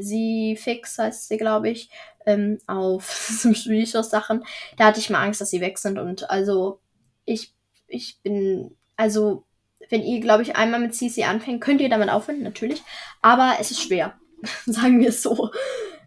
sie 0.00 0.56
fix 0.56 0.98
heißt 0.98 1.28
sie, 1.28 1.36
glaube 1.36 1.70
ich, 1.70 1.90
ähm, 2.26 2.58
auf 2.66 3.44
Resource 3.66 4.10
Sachen. 4.10 4.44
Da 4.76 4.86
hatte 4.86 5.00
ich 5.00 5.10
mal 5.10 5.22
Angst, 5.22 5.40
dass 5.40 5.50
sie 5.50 5.60
weg 5.60 5.78
sind. 5.78 5.98
Und 5.98 6.30
also 6.30 6.80
ich, 7.24 7.54
ich 7.88 8.20
bin, 8.22 8.76
also 8.96 9.44
wenn 9.90 10.02
ihr, 10.02 10.20
glaube 10.20 10.42
ich, 10.42 10.56
einmal 10.56 10.80
mit 10.80 10.94
CC 10.94 11.24
anfängt, 11.24 11.60
könnt 11.60 11.80
ihr 11.80 11.88
damit 11.88 12.08
aufhören, 12.08 12.42
natürlich. 12.42 12.82
Aber 13.20 13.56
es 13.60 13.70
ist 13.70 13.82
schwer. 13.82 14.18
Sagen 14.66 15.00
wir 15.00 15.10
es 15.10 15.22
so. 15.22 15.50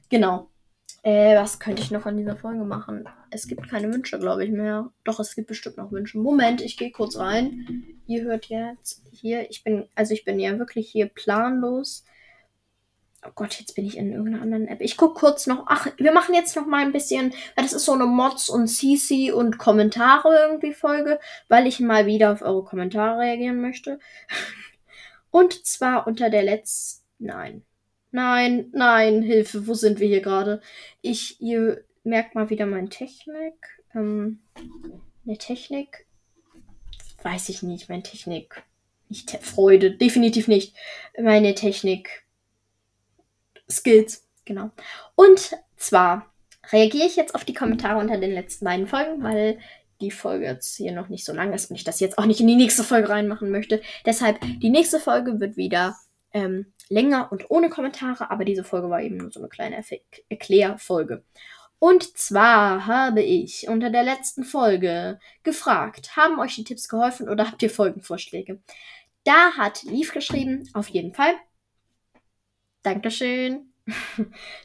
Genau. 0.10 0.50
Äh, 1.04 1.36
was 1.36 1.60
könnte 1.60 1.84
ich 1.84 1.92
noch 1.92 2.08
an 2.08 2.18
dieser 2.18 2.36
Folge 2.36 2.64
machen? 2.64 3.08
Es 3.30 3.48
gibt 3.48 3.70
keine 3.70 3.94
Wünsche, 3.94 4.18
glaube 4.18 4.44
ich, 4.44 4.52
mehr. 4.52 4.92
Doch, 5.04 5.20
es 5.20 5.36
gibt 5.36 5.48
bestimmt 5.48 5.78
noch 5.78 5.92
Wünsche. 5.92 6.18
Moment, 6.18 6.62
ich 6.62 6.78
gehe 6.78 6.92
kurz 6.92 7.16
rein. 7.18 7.86
Ihr 8.08 8.24
hört 8.24 8.46
jetzt 8.48 9.04
hier, 9.12 9.50
ich 9.52 9.64
bin, 9.64 9.88
also 9.94 10.16
ich 10.16 10.26
bin 10.26 10.40
ja 10.40 10.58
wirklich 10.58 10.90
hier 10.90 11.06
planlos. 11.06 12.06
Oh 13.28 13.32
Gott, 13.34 13.60
jetzt 13.60 13.76
bin 13.76 13.86
ich 13.86 13.98
in 13.98 14.12
irgendeiner 14.12 14.44
anderen 14.44 14.68
App. 14.68 14.82
Ich 14.82 14.98
gucke 14.98 15.20
kurz 15.20 15.48
noch. 15.48 15.66
Ach, 15.68 15.88
wir 15.98 16.12
machen 16.12 16.36
jetzt 16.36 16.56
noch 16.56 16.68
mal 16.68 16.84
ein 16.84 16.92
bisschen, 16.92 17.32
weil 17.56 17.64
das 17.64 17.74
ist 17.74 17.86
so 17.86 17.94
eine 17.94 18.06
Mods 18.06 18.50
und 18.50 18.68
CC 18.68 19.32
und 19.32 19.58
Kommentare 19.58 20.36
irgendwie 20.48 20.74
Folge, 20.74 21.20
weil 21.48 21.66
ich 21.66 21.80
mal 21.80 22.06
wieder 22.06 22.32
auf 22.32 22.42
eure 22.42 22.64
Kommentare 22.64 23.20
reagieren 23.20 23.62
möchte. 23.62 24.00
Und 25.32 25.66
zwar 25.66 26.08
unter 26.08 26.30
der 26.30 26.44
letzten. 26.44 27.04
Nein. 27.20 27.66
Nein, 28.12 28.70
nein, 28.72 29.22
Hilfe, 29.22 29.68
wo 29.68 29.74
sind 29.74 30.00
wir 30.00 30.08
hier 30.08 30.22
gerade? 30.22 30.62
Ich, 31.02 31.42
ihr 31.42 31.84
merkt 32.06 32.36
mal 32.36 32.50
wieder 32.50 32.66
meine 32.66 32.88
Technik. 32.88 33.84
Ähm, 33.94 34.40
eine 35.26 35.38
Technik. 35.38 36.06
Weiß 37.22 37.50
ich 37.50 37.64
nicht, 37.64 37.90
meine 37.90 38.04
Technik. 38.04 38.64
Nicht 39.10 39.32
Freude, 39.42 39.92
definitiv 39.92 40.48
nicht. 40.48 40.74
Meine 41.20 41.54
Technik 41.56 42.25
Skills, 43.70 44.28
genau. 44.46 44.72
Und 45.16 45.56
zwar 45.78 46.32
reagiere 46.72 47.08
ich 47.08 47.16
jetzt 47.16 47.36
auf 47.36 47.46
die 47.46 47.54
Kommentare 47.54 48.00
unter 48.00 48.18
den 48.18 48.32
letzten 48.34 48.66
beiden 48.66 48.88
Folgen, 48.88 49.24
weil 49.24 49.60
die 50.02 50.12
Folge 50.12 50.46
jetzt 50.46 50.76
hier 50.76 50.92
noch 50.92 51.10
nicht 51.10 51.26
so 51.26 51.34
lang 51.34 51.54
ist 51.54 51.70
und 51.70 51.76
ich 51.76 51.84
das 51.84 52.00
jetzt 52.00 52.18
auch 52.18 52.26
nicht 52.26 52.42
in 52.42 52.48
die 52.48 52.56
nächste 52.56 52.84
Folge 52.84 53.10
reinmachen 53.10 53.50
möchte. 53.50 53.82
Deshalb, 54.06 54.40
die 54.42 54.70
nächste 54.70 55.00
Folge 55.00 55.40
wird 55.40 55.58
wieder 55.58 55.96
ähm, 56.34 56.74
länger 56.90 57.32
und 57.32 57.50
ohne 57.50 57.70
Kommentare, 57.70 58.30
aber 58.30 58.46
diese 58.46 58.64
Folge 58.64 58.90
war 58.90 59.02
eben 59.02 59.18
nur 59.18 59.32
so 59.32 59.40
eine 59.40 59.50
kleine 59.50 59.84
Erklärfolge. 60.30 61.24
Und 61.80 62.18
zwar 62.18 62.88
habe 62.88 63.22
ich 63.22 63.68
unter 63.68 63.90
der 63.90 64.04
letzten 64.04 64.44
Folge 64.44 65.20
gefragt, 65.44 66.16
haben 66.16 66.40
euch 66.40 66.56
die 66.56 66.64
Tipps 66.64 66.88
geholfen 66.88 67.30
oder 67.30 67.48
habt 67.48 67.62
ihr 67.64 67.70
Folgenvorschläge? 67.70 68.60
Da 69.24 69.54
hat 69.58 69.84
Lief 69.84 70.14
geschrieben, 70.14 70.70
auf 70.74 70.88
jeden 70.88 71.14
Fall. 71.14 71.34
Dankeschön. 72.86 73.72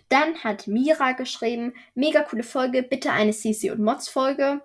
Dann 0.08 0.36
hat 0.44 0.66
Mira 0.66 1.12
geschrieben, 1.12 1.74
mega 1.94 2.22
coole 2.22 2.42
Folge, 2.42 2.82
bitte 2.82 3.12
eine 3.12 3.32
CC 3.32 3.70
und 3.70 3.80
Mods 3.80 4.08
Folge. 4.08 4.62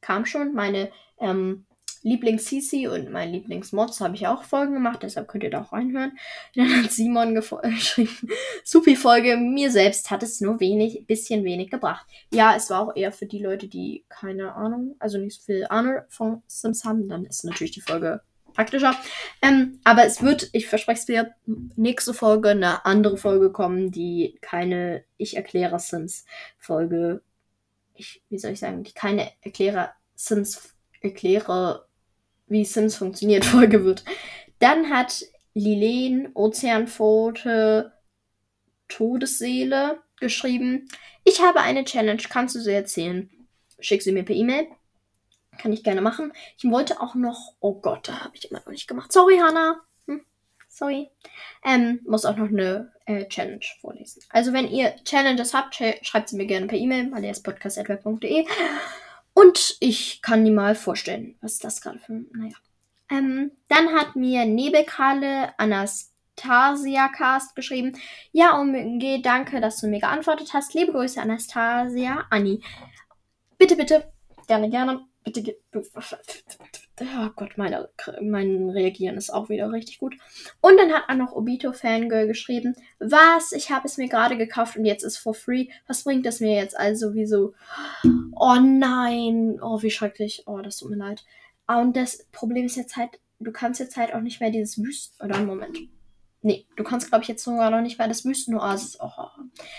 Kam 0.00 0.26
schon, 0.26 0.54
meine 0.54 0.90
ähm, 1.18 1.66
Lieblings-CC 2.02 2.88
und 2.88 3.10
mein 3.10 3.32
Lieblings-Mods 3.32 4.00
habe 4.00 4.16
ich 4.16 4.26
auch 4.26 4.42
Folgen 4.42 4.74
gemacht, 4.74 5.02
deshalb 5.02 5.28
könnt 5.28 5.44
ihr 5.44 5.50
da 5.50 5.62
auch 5.62 5.72
reinhören. 5.72 6.18
Dann 6.54 6.82
hat 6.82 6.90
Simon 6.90 7.34
geschrieben, 7.62 8.28
Supi-Folge, 8.64 9.36
mir 9.36 9.70
selbst 9.70 10.10
hat 10.10 10.22
es 10.22 10.40
nur 10.40 10.58
wenig, 10.58 11.06
bisschen 11.06 11.44
wenig 11.44 11.70
gebracht. 11.70 12.06
Ja, 12.32 12.54
es 12.56 12.70
war 12.70 12.80
auch 12.80 12.96
eher 12.96 13.12
für 13.12 13.26
die 13.26 13.42
Leute, 13.42 13.68
die 13.68 14.04
keine 14.08 14.54
Ahnung, 14.54 14.96
also 14.98 15.18
nicht 15.18 15.40
so 15.40 15.44
viel 15.44 15.66
Ahnung 15.68 16.00
von 16.08 16.42
Sims 16.48 16.84
haben, 16.84 17.08
dann 17.08 17.24
ist 17.24 17.44
natürlich 17.44 17.72
die 17.72 17.80
Folge 17.80 18.20
praktischer. 18.54 18.94
Ähm, 19.40 19.80
aber 19.84 20.04
es 20.04 20.22
wird, 20.22 20.50
ich 20.52 20.68
verspreche 20.68 21.00
es 21.00 21.06
dir, 21.06 21.34
nächste 21.76 22.14
Folge 22.14 22.50
eine 22.50 22.84
andere 22.84 23.16
Folge 23.16 23.50
kommen, 23.50 23.90
die 23.90 24.38
keine 24.40 25.04
Ich 25.16 25.36
erkläre 25.36 25.78
Sims 25.78 26.24
Folge, 26.58 27.22
ich, 27.94 28.22
wie 28.28 28.38
soll 28.38 28.52
ich 28.52 28.60
sagen, 28.60 28.82
die 28.82 28.92
keine 28.92 29.30
Erkläre 29.42 29.90
Sims, 30.14 30.74
erkläre, 31.00 31.86
wie 32.46 32.64
Sims 32.64 32.96
funktioniert 32.96 33.44
Folge 33.46 33.84
wird. 33.84 34.04
Dann 34.58 34.90
hat 34.90 35.24
Lilen 35.54 36.30
Ozeanpfote 36.34 37.92
Todesseele 38.88 40.00
geschrieben. 40.20 40.88
Ich 41.24 41.40
habe 41.40 41.60
eine 41.60 41.84
Challenge, 41.84 42.22
kannst 42.28 42.54
du 42.54 42.60
sie 42.60 42.72
erzählen? 42.72 43.30
Schick 43.80 44.02
sie 44.02 44.12
mir 44.12 44.24
per 44.24 44.36
E-Mail. 44.36 44.66
Kann 45.58 45.72
ich 45.72 45.84
gerne 45.84 46.00
machen. 46.00 46.32
Ich 46.56 46.64
wollte 46.70 47.00
auch 47.00 47.14
noch. 47.14 47.54
Oh 47.60 47.74
Gott, 47.74 48.08
da 48.08 48.20
habe 48.24 48.36
ich 48.36 48.50
immer 48.50 48.60
noch 48.60 48.72
nicht 48.72 48.88
gemacht. 48.88 49.12
Sorry, 49.12 49.38
Hannah. 49.38 49.80
Hm, 50.06 50.24
sorry. 50.68 51.10
Ähm, 51.64 52.00
muss 52.06 52.24
auch 52.24 52.36
noch 52.36 52.48
eine 52.48 52.92
äh, 53.06 53.26
Challenge 53.28 53.64
vorlesen. 53.80 54.22
Also, 54.30 54.52
wenn 54.52 54.68
ihr 54.68 54.94
Challenges 55.04 55.54
habt, 55.54 55.74
schreibt 56.02 56.28
sie 56.28 56.36
mir 56.36 56.46
gerne 56.46 56.66
per 56.66 56.78
E-Mail, 56.78 57.12
aliaspodcast.web.de. 57.14 58.46
Und 59.34 59.76
ich 59.80 60.22
kann 60.22 60.44
die 60.44 60.50
mal 60.50 60.74
vorstellen. 60.74 61.36
Was 61.40 61.58
das 61.58 61.80
gerade 61.80 61.98
für. 61.98 62.24
Naja. 62.32 62.54
Ähm, 63.10 63.52
dann 63.68 63.92
hat 63.92 64.16
mir 64.16 64.46
Nebelkalle 64.46 65.58
Anastasia 65.58 67.08
Cast 67.08 67.54
geschrieben. 67.54 67.92
Ja, 68.32 68.58
OMG, 68.58 69.20
danke, 69.22 69.60
dass 69.60 69.80
du 69.80 69.86
mir 69.86 70.00
geantwortet 70.00 70.54
hast. 70.54 70.72
Liebe 70.72 70.92
Grüße, 70.92 71.20
Anastasia, 71.20 72.26
Anni. 72.30 72.62
Bitte, 73.58 73.76
bitte, 73.76 74.10
gerne, 74.46 74.70
gerne 74.70 75.11
bitte, 75.24 75.56
oh 75.74 77.30
Gott, 77.36 77.56
meine, 77.56 77.88
mein 78.20 78.70
Reagieren 78.70 79.16
ist 79.16 79.30
auch 79.30 79.48
wieder 79.48 79.70
richtig 79.72 79.98
gut. 79.98 80.16
Und 80.60 80.76
dann 80.78 80.92
hat 80.92 81.08
auch 81.08 81.14
noch 81.14 81.32
Obito 81.32 81.72
Fangirl 81.72 82.26
geschrieben, 82.26 82.74
was, 82.98 83.52
ich 83.52 83.70
habe 83.70 83.86
es 83.86 83.96
mir 83.96 84.08
gerade 84.08 84.36
gekauft 84.36 84.76
und 84.76 84.84
jetzt 84.84 85.02
ist 85.02 85.18
for 85.18 85.34
free. 85.34 85.68
Was 85.86 86.04
bringt 86.04 86.26
das 86.26 86.40
mir 86.40 86.54
jetzt 86.54 86.76
also? 86.76 87.14
Wieso? 87.14 87.54
Oh 88.34 88.56
nein, 88.60 89.58
oh 89.62 89.82
wie 89.82 89.90
schrecklich. 89.90 90.44
Oh, 90.46 90.58
das 90.58 90.78
tut 90.78 90.90
mir 90.90 90.96
leid. 90.96 91.24
Ah, 91.66 91.80
und 91.80 91.96
das 91.96 92.26
Problem 92.32 92.66
ist 92.66 92.76
jetzt 92.76 92.96
halt, 92.96 93.20
du 93.38 93.52
kannst 93.52 93.80
jetzt 93.80 93.96
halt 93.96 94.14
auch 94.14 94.20
nicht 94.20 94.40
mehr 94.40 94.50
dieses 94.50 94.78
Wüsten, 94.78 95.24
oder 95.24 95.36
einen 95.36 95.46
Moment. 95.46 95.78
Nee, 96.42 96.66
du 96.76 96.82
kannst 96.82 97.08
glaube 97.08 97.22
ich 97.22 97.28
jetzt 97.28 97.44
sogar 97.44 97.70
noch 97.70 97.80
nicht 97.80 97.98
mehr 97.98 98.08
das 98.08 98.24
Wüstenoasis. 98.24 98.98
Oh, 99.00 99.10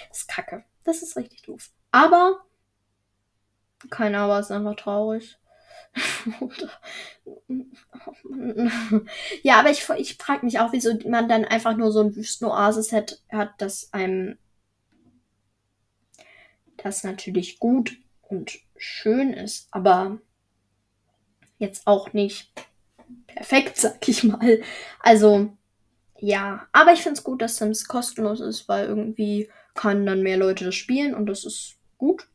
das 0.09 0.19
ist 0.19 0.27
kacke. 0.27 0.63
Das 0.85 1.01
ist 1.01 1.17
richtig 1.17 1.41
doof. 1.43 1.71
Aber 1.91 2.45
keine 3.89 4.19
Ahnung, 4.19 4.39
ist 4.39 4.51
einfach 4.51 4.75
traurig. 4.75 5.37
ja, 9.43 9.59
aber 9.59 9.69
ich, 9.69 9.87
ich 9.97 10.15
frage 10.15 10.45
mich 10.45 10.59
auch, 10.59 10.71
wieso 10.71 10.97
man 11.07 11.29
dann 11.29 11.45
einfach 11.45 11.77
nur 11.77 11.91
so 11.91 12.01
ein 12.01 12.15
Wüstenoasis 12.15 12.91
hat, 12.91 13.21
hat, 13.31 13.51
das 13.59 13.93
einem 13.93 14.37
das 16.77 17.03
natürlich 17.03 17.59
gut 17.59 17.97
und 18.21 18.59
schön 18.75 19.33
ist, 19.33 19.67
aber 19.71 20.19
jetzt 21.57 21.87
auch 21.87 22.13
nicht 22.13 22.51
perfekt, 23.27 23.77
sag 23.77 24.07
ich 24.07 24.23
mal. 24.23 24.61
Also, 24.99 25.55
ja, 26.19 26.67
aber 26.71 26.93
ich 26.93 27.01
finde 27.01 27.17
es 27.17 27.23
gut, 27.23 27.41
dass 27.41 27.57
Sims 27.57 27.87
kostenlos 27.87 28.39
ist, 28.39 28.67
weil 28.67 28.85
irgendwie 28.85 29.49
können 29.75 30.05
dann 30.05 30.21
mehr 30.21 30.37
Leute 30.37 30.65
das 30.65 30.75
spielen 30.75 31.13
und 31.13 31.25
das 31.25 31.45
ist 31.45 31.77
gut. 31.97 32.27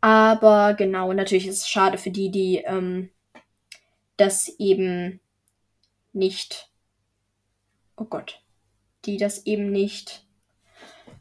Aber 0.00 0.74
genau, 0.74 1.12
natürlich 1.12 1.46
ist 1.46 1.62
es 1.62 1.68
schade 1.68 1.98
für 1.98 2.10
die, 2.10 2.30
die 2.30 2.58
ähm, 2.58 3.10
das 4.16 4.48
eben 4.58 5.20
nicht. 6.12 6.70
Oh 7.96 8.04
Gott. 8.04 8.42
Die 9.04 9.16
das 9.16 9.46
eben 9.46 9.70
nicht. 9.70 10.26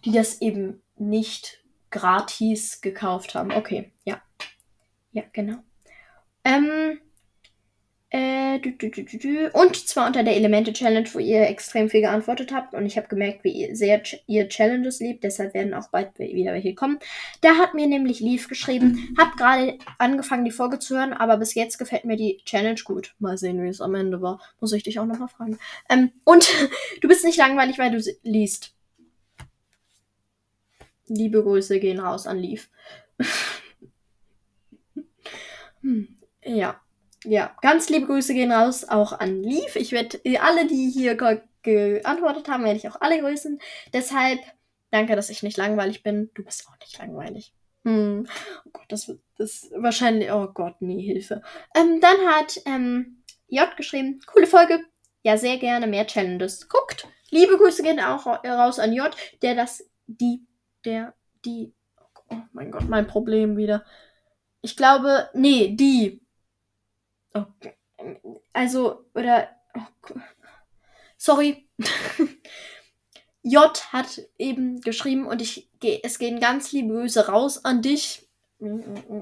Die 0.05 0.11
das 0.11 0.41
eben 0.41 0.81
nicht 0.97 1.63
gratis 1.91 2.81
gekauft 2.81 3.35
haben. 3.35 3.51
Okay, 3.51 3.91
ja. 4.03 4.21
Ja, 5.11 5.23
genau. 5.33 5.57
Ähm, 6.43 6.65
äh, 6.65 7.08
und 9.53 9.75
zwar 9.75 10.07
unter 10.07 10.23
der 10.23 10.35
Elemente-Challenge, 10.35 11.07
wo 11.13 11.19
ihr 11.19 11.47
extrem 11.47 11.89
viel 11.89 12.01
geantwortet 12.01 12.53
habt. 12.53 12.73
Und 12.73 12.85
ich 12.85 12.97
habe 12.97 13.07
gemerkt, 13.07 13.43
wie 13.43 13.51
ihr 13.51 13.75
sehr 13.75 14.01
ihr 14.27 14.49
Challenges 14.49 14.99
liebt. 14.99 15.23
Deshalb 15.23 15.53
werden 15.53 15.73
auch 15.73 15.89
bald 15.89 16.17
wieder 16.19 16.53
welche 16.53 16.75
kommen. 16.75 16.99
Da 17.41 17.55
hat 17.55 17.73
mir 17.73 17.87
nämlich 17.87 18.19
Leaf 18.19 18.47
geschrieben. 18.47 19.15
Hab 19.17 19.37
gerade 19.37 19.77
angefangen, 19.97 20.45
die 20.45 20.51
Folge 20.51 20.79
zu 20.79 20.97
hören, 20.97 21.13
aber 21.13 21.37
bis 21.37 21.55
jetzt 21.55 21.77
gefällt 21.77 22.05
mir 22.05 22.17
die 22.17 22.41
Challenge 22.45 22.79
gut. 22.83 23.15
Mal 23.19 23.37
sehen, 23.37 23.61
wie 23.63 23.67
es 23.67 23.81
am 23.81 23.95
Ende 23.95 24.21
war. 24.21 24.39
Muss 24.59 24.73
ich 24.73 24.83
dich 24.83 24.99
auch 24.99 25.05
nochmal 25.05 25.29
fragen. 25.29 25.57
Ähm, 25.89 26.11
und 26.23 26.49
du 27.01 27.07
bist 27.07 27.25
nicht 27.25 27.37
langweilig, 27.37 27.79
weil 27.79 27.91
du 27.91 28.01
liest. 28.23 28.73
Liebe 31.07 31.43
Grüße 31.43 31.79
gehen 31.79 31.99
raus 31.99 32.27
an 32.27 32.37
Leaf. 32.37 32.69
hm, 35.81 36.07
ja 36.43 36.79
ja, 37.23 37.55
ganz 37.61 37.89
liebe 37.89 38.07
Grüße 38.07 38.33
gehen 38.33 38.51
raus 38.51 38.87
auch 38.87 39.13
an 39.13 39.43
Leaf. 39.43 39.75
Ich 39.75 39.91
werde 39.91 40.19
äh, 40.23 40.37
alle, 40.37 40.67
die 40.67 40.89
hier 40.89 41.15
geantwortet 41.15 42.47
haben, 42.47 42.63
werde 42.63 42.77
ich 42.77 42.87
auch 42.87 43.01
alle 43.01 43.19
grüßen. 43.19 43.59
Deshalb 43.93 44.39
danke, 44.91 45.15
dass 45.15 45.29
ich 45.29 45.43
nicht 45.43 45.57
langweilig 45.57 46.03
bin. 46.03 46.29
Du 46.33 46.43
bist 46.43 46.67
auch 46.67 46.77
nicht 46.79 46.97
langweilig. 46.97 47.53
Hm. 47.83 48.27
Oh 48.65 48.69
Gott, 48.73 48.85
das 48.89 49.07
wird 49.07 49.21
das 49.37 49.69
wahrscheinlich. 49.75 50.31
Oh 50.31 50.47
Gott, 50.47 50.75
nee, 50.79 51.01
Hilfe. 51.01 51.41
Ähm, 51.75 51.99
dann 52.01 52.17
hat 52.27 52.61
ähm, 52.65 53.23
J 53.47 53.75
geschrieben, 53.75 54.21
coole 54.25 54.47
Folge. 54.47 54.79
Ja, 55.23 55.37
sehr 55.37 55.57
gerne 55.57 55.87
mehr 55.87 56.07
Challenges. 56.07 56.69
Guckt. 56.69 57.07
Liebe 57.29 57.57
Grüße 57.57 57.83
gehen 57.83 57.99
auch 57.99 58.25
raus 58.25 58.79
an 58.79 58.93
J, 58.93 59.15
der 59.41 59.55
das, 59.55 59.89
die, 60.07 60.45
der, 60.85 61.13
die. 61.45 61.73
Oh 62.29 62.37
mein 62.53 62.71
Gott, 62.71 62.87
mein 62.87 63.07
Problem 63.07 63.57
wieder. 63.57 63.83
Ich 64.61 64.75
glaube, 64.75 65.29
nee, 65.33 65.75
die 65.75 66.21
Oh, 67.33 67.45
also, 68.53 69.05
oder. 69.13 69.49
Oh, 69.75 70.15
sorry. 71.17 71.69
J 73.41 73.93
hat 73.93 74.21
eben 74.37 74.81
geschrieben 74.81 75.25
und 75.25 75.41
ich 75.41 75.69
es 76.03 76.19
gehen 76.19 76.39
ganz 76.39 76.71
liebe 76.71 77.07
raus 77.27 77.63
an 77.63 77.81
dich. 77.81 78.27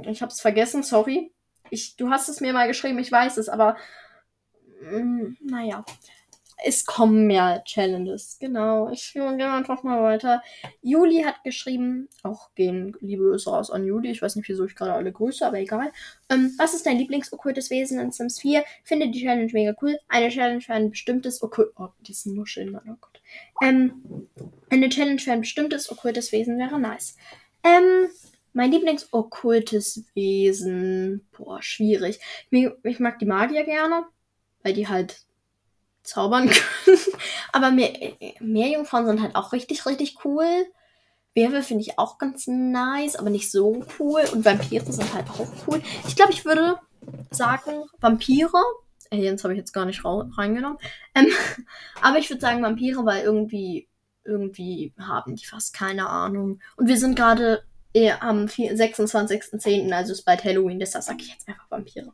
Ich 0.03 0.21
hab's 0.21 0.41
vergessen, 0.41 0.81
sorry. 0.81 1.31
Ich, 1.69 1.95
du 1.97 2.09
hast 2.09 2.27
es 2.27 2.41
mir 2.41 2.51
mal 2.53 2.67
geschrieben, 2.67 2.97
ich 2.97 3.11
weiß 3.11 3.37
es, 3.37 3.47
aber 3.47 3.77
mm, 4.81 5.35
naja 5.41 5.85
es 6.63 6.85
kommen 6.85 7.27
mehr 7.27 7.63
Challenges. 7.65 8.37
Genau. 8.39 8.89
Ich 8.89 9.13
gehe 9.13 9.51
einfach 9.51 9.83
mal 9.83 10.01
weiter. 10.01 10.41
Juli 10.81 11.21
hat 11.21 11.43
geschrieben, 11.43 12.09
auch 12.23 12.53
gehen 12.55 12.95
liebe 12.99 13.23
Grüße 13.23 13.49
raus 13.49 13.69
an 13.69 13.85
Juli. 13.85 14.09
Ich 14.09 14.21
weiß 14.21 14.35
nicht, 14.35 14.49
wieso 14.49 14.65
ich 14.65 14.75
gerade 14.75 14.93
alle 14.93 15.11
grüße, 15.11 15.45
aber 15.45 15.59
egal. 15.59 15.91
Ähm, 16.29 16.53
was 16.57 16.73
ist 16.73 16.85
dein 16.85 16.97
Lieblingsokkultes 16.97 17.69
Wesen 17.69 17.99
in 17.99 18.11
Sims 18.11 18.39
4? 18.39 18.63
Finde 18.83 19.09
die 19.09 19.21
Challenge 19.21 19.51
mega 19.53 19.75
cool. 19.81 19.99
Eine 20.07 20.29
Challenge 20.29 20.61
für 20.61 20.73
ein 20.73 20.89
bestimmtes 20.89 21.43
okkult. 21.43 21.73
Oh, 21.77 21.89
die 22.01 22.13
sind 22.13 22.35
nur 22.35 22.47
schön, 22.47 22.75
oh 22.75 22.95
Gott. 22.99 23.21
Ähm, 23.61 24.27
eine 24.69 24.89
Challenge 24.89 25.19
für 25.19 25.33
ein 25.33 25.41
bestimmtes 25.41 25.91
okkultes 25.91 26.31
Wesen 26.31 26.57
wäre 26.57 26.79
nice. 26.79 27.17
Ähm, 27.63 28.07
mein 28.53 28.71
Lieblingsokkultes 28.71 30.05
Wesen. 30.15 31.27
Boah, 31.37 31.61
schwierig. 31.61 32.19
Ich 32.49 32.99
mag 32.99 33.19
die 33.19 33.25
Magier 33.27 33.63
gerne, 33.63 34.05
weil 34.63 34.73
die 34.73 34.87
halt 34.87 35.26
zaubern 36.07 36.49
können. 36.85 36.97
Aber 37.51 37.71
mehr, 37.71 37.93
Meerjungfrauen 38.39 39.05
sind 39.05 39.21
halt 39.21 39.35
auch 39.35 39.51
richtig, 39.51 39.85
richtig 39.85 40.17
cool. 40.25 40.65
Werwölfe 41.35 41.67
finde 41.67 41.83
ich 41.83 41.99
auch 41.99 42.17
ganz 42.17 42.47
nice, 42.47 43.15
aber 43.15 43.29
nicht 43.29 43.51
so 43.51 43.85
cool. 43.99 44.21
Und 44.33 44.43
Vampire 44.43 44.91
sind 44.91 45.13
halt 45.13 45.29
auch 45.29 45.47
cool. 45.67 45.81
Ich 46.07 46.15
glaube, 46.15 46.31
ich 46.31 46.45
würde 46.45 46.79
sagen, 47.31 47.83
Vampire. 47.99 48.63
Aliens 49.11 49.43
habe 49.43 49.53
ich 49.53 49.59
jetzt 49.59 49.71
gar 49.71 49.85
nicht 49.85 50.03
reingenommen. 50.03 50.79
Ähm, 51.13 51.27
aber 52.01 52.17
ich 52.17 52.29
würde 52.29 52.41
sagen 52.41 52.63
Vampire, 52.63 53.05
weil 53.05 53.23
irgendwie, 53.23 53.87
irgendwie 54.23 54.93
haben 54.99 55.35
die 55.35 55.45
fast 55.45 55.73
keine 55.73 56.09
Ahnung. 56.09 56.59
Und 56.75 56.87
wir 56.87 56.97
sind 56.97 57.15
gerade 57.15 57.63
eh 57.93 58.11
am 58.11 58.45
26.10., 58.45 59.91
also 59.91 60.13
ist 60.13 60.25
bald 60.25 60.43
Halloween, 60.43 60.79
deshalb 60.79 61.03
sage 61.03 61.19
ich 61.21 61.29
jetzt 61.29 61.47
einfach 61.47 61.69
Vampire. 61.69 62.13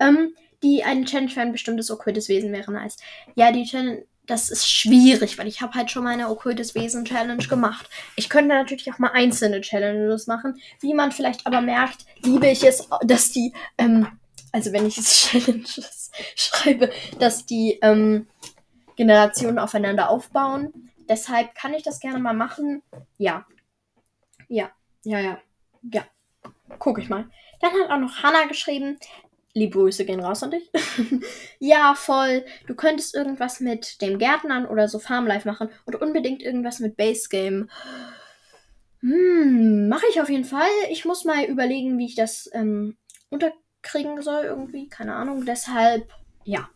Ähm, 0.00 0.34
die 0.64 0.82
eine 0.82 1.04
Challenge 1.04 1.30
für 1.30 1.42
ein 1.42 1.52
bestimmtes 1.52 1.90
okkultes 1.90 2.28
Wesen 2.28 2.50
wäre 2.50 2.72
nice. 2.72 2.96
Ja, 3.36 3.52
die 3.52 3.64
Challenge, 3.64 4.04
das 4.26 4.50
ist 4.50 4.68
schwierig, 4.68 5.38
weil 5.38 5.46
ich 5.46 5.60
habe 5.60 5.74
halt 5.74 5.90
schon 5.90 6.04
meine 6.04 6.30
okkultes 6.30 6.74
Wesen 6.74 7.04
Challenge 7.04 7.46
gemacht. 7.46 7.88
Ich 8.16 8.30
könnte 8.30 8.54
natürlich 8.54 8.90
auch 8.92 8.98
mal 8.98 9.12
einzelne 9.12 9.60
Challenges 9.60 10.26
machen. 10.26 10.58
Wie 10.80 10.94
man 10.94 11.12
vielleicht 11.12 11.46
aber 11.46 11.60
merkt, 11.60 12.06
liebe 12.22 12.48
ich 12.48 12.64
es, 12.64 12.88
dass 13.02 13.30
die, 13.30 13.52
ähm, 13.76 14.08
also 14.50 14.72
wenn 14.72 14.86
ich 14.86 14.96
es 14.96 15.14
Challenges 15.30 16.10
schreibe, 16.34 16.90
dass 17.18 17.44
die 17.44 17.78
ähm, 17.82 18.26
Generationen 18.96 19.58
aufeinander 19.58 20.08
aufbauen. 20.08 20.90
Deshalb 21.08 21.54
kann 21.54 21.74
ich 21.74 21.82
das 21.82 22.00
gerne 22.00 22.18
mal 22.18 22.32
machen. 22.32 22.82
Ja. 23.18 23.44
Ja, 24.48 24.70
ja, 25.04 25.18
ja. 25.20 25.38
Ja. 25.92 26.04
Guck 26.78 26.98
ich 26.98 27.10
mal. 27.10 27.28
Dann 27.60 27.72
hat 27.72 27.90
auch 27.90 27.98
noch 27.98 28.22
Hannah 28.22 28.46
geschrieben. 28.46 28.98
Liebe 29.56 29.78
Grüße 29.78 30.04
gehen 30.04 30.18
raus 30.18 30.42
an 30.42 30.50
dich. 30.50 30.68
ja, 31.60 31.94
voll. 31.94 32.44
Du 32.66 32.74
könntest 32.74 33.14
irgendwas 33.14 33.60
mit 33.60 34.02
dem 34.02 34.18
Gärtnern 34.18 34.66
oder 34.66 34.88
so 34.88 34.98
Farmlife 34.98 35.48
machen 35.48 35.68
und 35.84 35.94
unbedingt 35.94 36.42
irgendwas 36.42 36.80
mit 36.80 36.96
Base 36.96 37.28
Game. 37.28 37.70
Hm, 39.00 39.88
mache 39.88 40.06
ich 40.10 40.20
auf 40.20 40.28
jeden 40.28 40.44
Fall. 40.44 40.68
Ich 40.90 41.04
muss 41.04 41.24
mal 41.24 41.44
überlegen, 41.44 41.98
wie 41.98 42.06
ich 42.06 42.16
das 42.16 42.50
ähm, 42.52 42.96
unterkriegen 43.30 44.22
soll 44.22 44.44
irgendwie. 44.44 44.88
Keine 44.88 45.14
Ahnung. 45.14 45.44
Deshalb, 45.44 46.10
ja. 46.42 46.68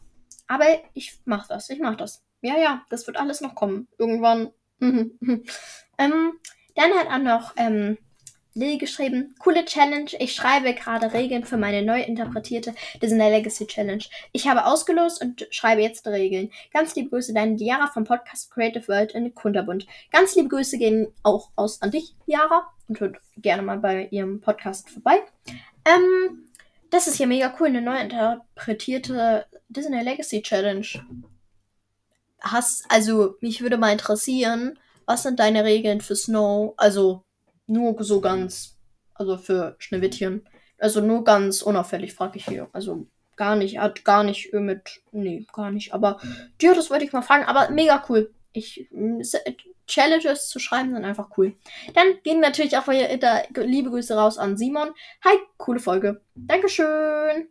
Aber 0.47 0.66
ich 0.94 1.18
mach 1.25 1.49
das. 1.49 1.70
Ich 1.70 1.80
mach 1.80 1.97
das. 1.97 2.23
Ja, 2.42 2.56
ja, 2.58 2.85
das 2.90 3.08
wird 3.08 3.16
alles 3.16 3.40
noch 3.40 3.56
kommen. 3.56 3.88
Irgendwann. 3.99 4.52
ähm, 4.80 5.44
dann 5.99 6.92
hat 6.94 7.08
auch 7.08 7.18
noch 7.18 7.54
ähm, 7.56 7.99
Lil 8.58 8.76
geschrieben, 8.76 9.36
coole 9.38 9.64
Challenge. 9.64 10.10
Ich 10.18 10.34
schreibe 10.34 10.74
gerade 10.74 11.12
Regeln 11.12 11.44
für 11.44 11.56
meine 11.56 11.80
neu 11.82 12.02
interpretierte 12.02 12.74
Disney 13.00 13.30
Legacy 13.30 13.68
Challenge. 13.68 14.02
Ich 14.32 14.48
habe 14.48 14.66
ausgelost 14.66 15.22
und 15.22 15.46
schreibe 15.50 15.82
jetzt 15.82 16.04
Regeln. 16.08 16.50
Ganz 16.72 16.96
liebe 16.96 17.10
Grüße, 17.10 17.32
deine 17.32 17.54
Diara 17.54 17.86
vom 17.86 18.02
Podcast 18.02 18.50
Creative 18.50 18.88
World 18.88 19.12
in 19.12 19.32
Kunterbund. 19.32 19.86
Ganz 20.10 20.34
liebe 20.34 20.48
Grüße 20.48 20.76
gehen 20.76 21.06
auch 21.22 21.50
aus 21.54 21.80
an 21.82 21.92
dich, 21.92 22.16
Diara. 22.26 22.66
Und 22.88 22.98
hört 22.98 23.18
gerne 23.36 23.62
mal 23.62 23.78
bei 23.78 24.08
ihrem 24.10 24.40
Podcast 24.40 24.90
vorbei. 24.90 25.22
Ähm, 25.84 26.48
das 26.90 27.06
ist 27.06 27.20
ja 27.20 27.28
mega 27.28 27.54
cool, 27.60 27.68
eine 27.68 27.80
neu 27.80 27.96
interpretierte 27.96 29.46
Disney 29.68 30.02
Legacy 30.02 30.42
Challenge. 30.42 30.86
Hast, 32.40 32.86
also, 32.88 33.36
mich 33.40 33.62
würde 33.62 33.78
mal 33.78 33.92
interessieren, 33.92 34.80
was 35.06 35.22
sind 35.22 35.38
deine 35.38 35.62
Regeln 35.62 36.00
für 36.00 36.16
Snow? 36.16 36.74
Also, 36.76 37.22
nur 37.68 38.02
so 38.02 38.20
ganz, 38.20 38.76
also 39.14 39.37
für 39.37 39.76
Schneewittchen. 39.78 40.46
Also 40.78 41.00
nur 41.00 41.25
ganz 41.25 41.62
unauffällig, 41.62 42.14
frage 42.14 42.38
ich 42.38 42.46
hier. 42.46 42.68
Also 42.72 43.06
gar 43.37 43.56
nicht, 43.56 43.78
hat 43.78 44.04
gar 44.04 44.25
nicht 44.25 44.52
mit, 44.52 45.00
nee, 45.12 45.46
gar 45.52 45.70
nicht. 45.70 45.94
Aber 45.94 46.20
ja, 46.60 46.75
das 46.75 46.90
wollte 46.90 47.04
ich 47.04 47.12
mal 47.12 47.22
fragen. 47.22 47.44
Aber 47.44 47.70
mega 47.70 48.04
cool. 48.08 48.32
Ich, 48.52 48.88
Challenges 49.87 50.48
zu 50.48 50.58
schreiben 50.58 50.92
sind 50.92 51.04
einfach 51.04 51.30
cool. 51.37 51.54
Dann 51.94 52.06
gehen 52.22 52.40
natürlich 52.40 52.76
auch 52.76 52.88
wieder 52.88 53.44
liebe 53.64 53.90
Grüße 53.90 54.14
raus 54.14 54.38
an 54.38 54.56
Simon. 54.56 54.90
Hi, 55.25 55.37
coole 55.56 55.80
Folge. 55.80 56.20
Dankeschön. 56.34 57.48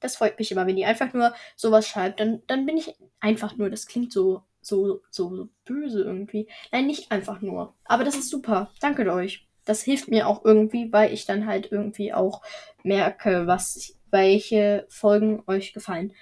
Das 0.00 0.16
freut 0.16 0.38
mich 0.38 0.52
immer, 0.52 0.66
wenn 0.66 0.76
ihr 0.76 0.88
einfach 0.88 1.12
nur 1.12 1.34
sowas 1.56 1.88
schreibt. 1.88 2.20
Dann, 2.20 2.42
dann 2.46 2.66
bin 2.66 2.76
ich 2.76 2.94
einfach 3.20 3.56
nur, 3.56 3.70
das 3.70 3.86
klingt 3.86 4.12
so 4.12 4.42
so, 4.64 5.02
so, 5.10 5.34
so 5.36 5.48
böse 5.64 6.02
irgendwie. 6.02 6.48
Nein, 6.72 6.86
nicht 6.86 7.10
einfach 7.10 7.40
nur. 7.40 7.74
Aber 7.84 8.04
das 8.04 8.16
ist 8.16 8.30
super. 8.30 8.70
Danke 8.80 9.10
euch. 9.12 9.46
Das 9.64 9.82
hilft 9.82 10.08
mir 10.08 10.28
auch 10.28 10.44
irgendwie, 10.44 10.92
weil 10.92 11.12
ich 11.12 11.24
dann 11.26 11.46
halt 11.46 11.72
irgendwie 11.72 12.12
auch 12.12 12.42
merke, 12.82 13.46
was, 13.46 13.96
welche 14.10 14.86
Folgen 14.88 15.42
euch 15.46 15.72
gefallen. 15.72 16.12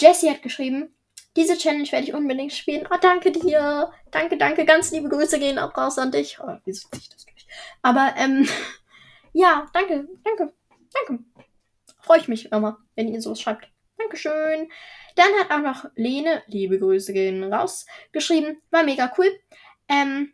Jessie 0.00 0.30
hat 0.30 0.42
geschrieben, 0.42 0.94
diese 1.36 1.56
Challenge 1.56 1.90
werde 1.90 2.06
ich 2.06 2.14
unbedingt 2.14 2.52
spielen. 2.52 2.86
Oh, 2.90 2.96
danke 3.00 3.32
dir. 3.32 3.90
Danke, 4.10 4.36
danke. 4.36 4.64
Ganz 4.64 4.90
liebe 4.90 5.08
Grüße 5.08 5.38
gehen 5.38 5.58
auch 5.58 5.76
raus 5.76 5.98
an 5.98 6.12
dich. 6.12 6.38
Oh, 6.40 6.56
wieso 6.64 6.88
ziehe 6.90 7.00
ich 7.00 7.08
das 7.08 7.24
durch? 7.24 7.46
Aber, 7.80 8.14
ähm, 8.16 8.46
ja, 9.32 9.66
danke, 9.72 10.08
danke, 10.24 10.52
danke. 11.06 11.24
Freue 12.00 12.18
ich 12.18 12.28
mich 12.28 12.52
immer, 12.52 12.78
wenn 12.96 13.08
ihr 13.08 13.22
sowas 13.22 13.40
schreibt. 13.40 13.71
Dankeschön. 14.02 14.68
Dann 15.16 15.32
hat 15.40 15.50
auch 15.50 15.60
noch 15.60 15.90
Lene, 15.94 16.42
liebe 16.46 16.78
Grüße 16.78 17.12
gehen 17.12 17.52
raus, 17.52 17.86
geschrieben. 18.12 18.60
War 18.70 18.82
mega 18.82 19.12
cool. 19.18 19.28
Ähm, 19.88 20.32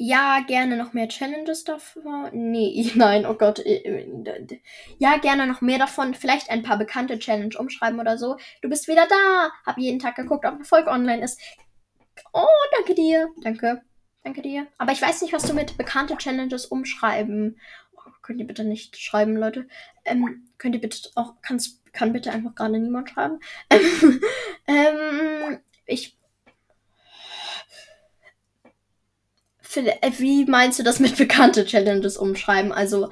ja, 0.00 0.44
gerne 0.46 0.76
noch 0.76 0.92
mehr 0.92 1.08
Challenges 1.08 1.64
davon. 1.64 2.30
Nee, 2.32 2.90
nein, 2.94 3.26
oh 3.26 3.34
Gott. 3.34 3.58
Äh, 3.58 3.78
äh, 3.78 4.60
ja, 4.98 5.18
gerne 5.18 5.46
noch 5.46 5.60
mehr 5.60 5.78
davon. 5.78 6.14
Vielleicht 6.14 6.50
ein 6.50 6.62
paar 6.62 6.78
bekannte 6.78 7.18
Challenge 7.18 7.56
umschreiben 7.58 7.98
oder 7.98 8.16
so. 8.16 8.36
Du 8.62 8.68
bist 8.68 8.86
wieder 8.86 9.06
da. 9.08 9.50
Hab 9.66 9.76
jeden 9.76 9.98
Tag 9.98 10.14
geguckt, 10.14 10.44
ob 10.44 10.54
eine 10.54 10.64
Folge 10.64 10.90
online 10.90 11.24
ist. 11.24 11.40
Oh, 12.32 12.46
danke 12.76 12.94
dir. 12.94 13.28
Danke. 13.42 13.82
Danke 14.22 14.42
dir. 14.42 14.68
Aber 14.78 14.92
ich 14.92 15.02
weiß 15.02 15.22
nicht, 15.22 15.32
was 15.32 15.42
du 15.42 15.52
mit 15.52 15.76
bekannte 15.76 16.16
Challenges 16.16 16.66
umschreiben. 16.66 17.58
Oh, 17.96 18.10
könnt 18.22 18.40
ihr 18.40 18.46
bitte 18.46 18.62
nicht 18.62 18.96
schreiben, 18.96 19.36
Leute. 19.36 19.66
Ähm, 20.04 20.48
könnt 20.58 20.76
ihr 20.76 20.80
bitte 20.80 21.08
auch, 21.16 21.34
kann's, 21.42 21.77
kann 21.92 22.12
bitte 22.12 22.32
einfach 22.32 22.54
gerade 22.54 22.78
niemand 22.78 23.10
schreiben. 23.10 23.38
ähm, 24.66 25.60
ich. 25.86 26.16
Wie 30.18 30.46
meinst 30.46 30.78
du 30.78 30.82
das 30.82 30.98
mit 30.98 31.16
bekannte 31.18 31.64
Challenges 31.64 32.16
umschreiben? 32.16 32.72
Also, 32.72 33.10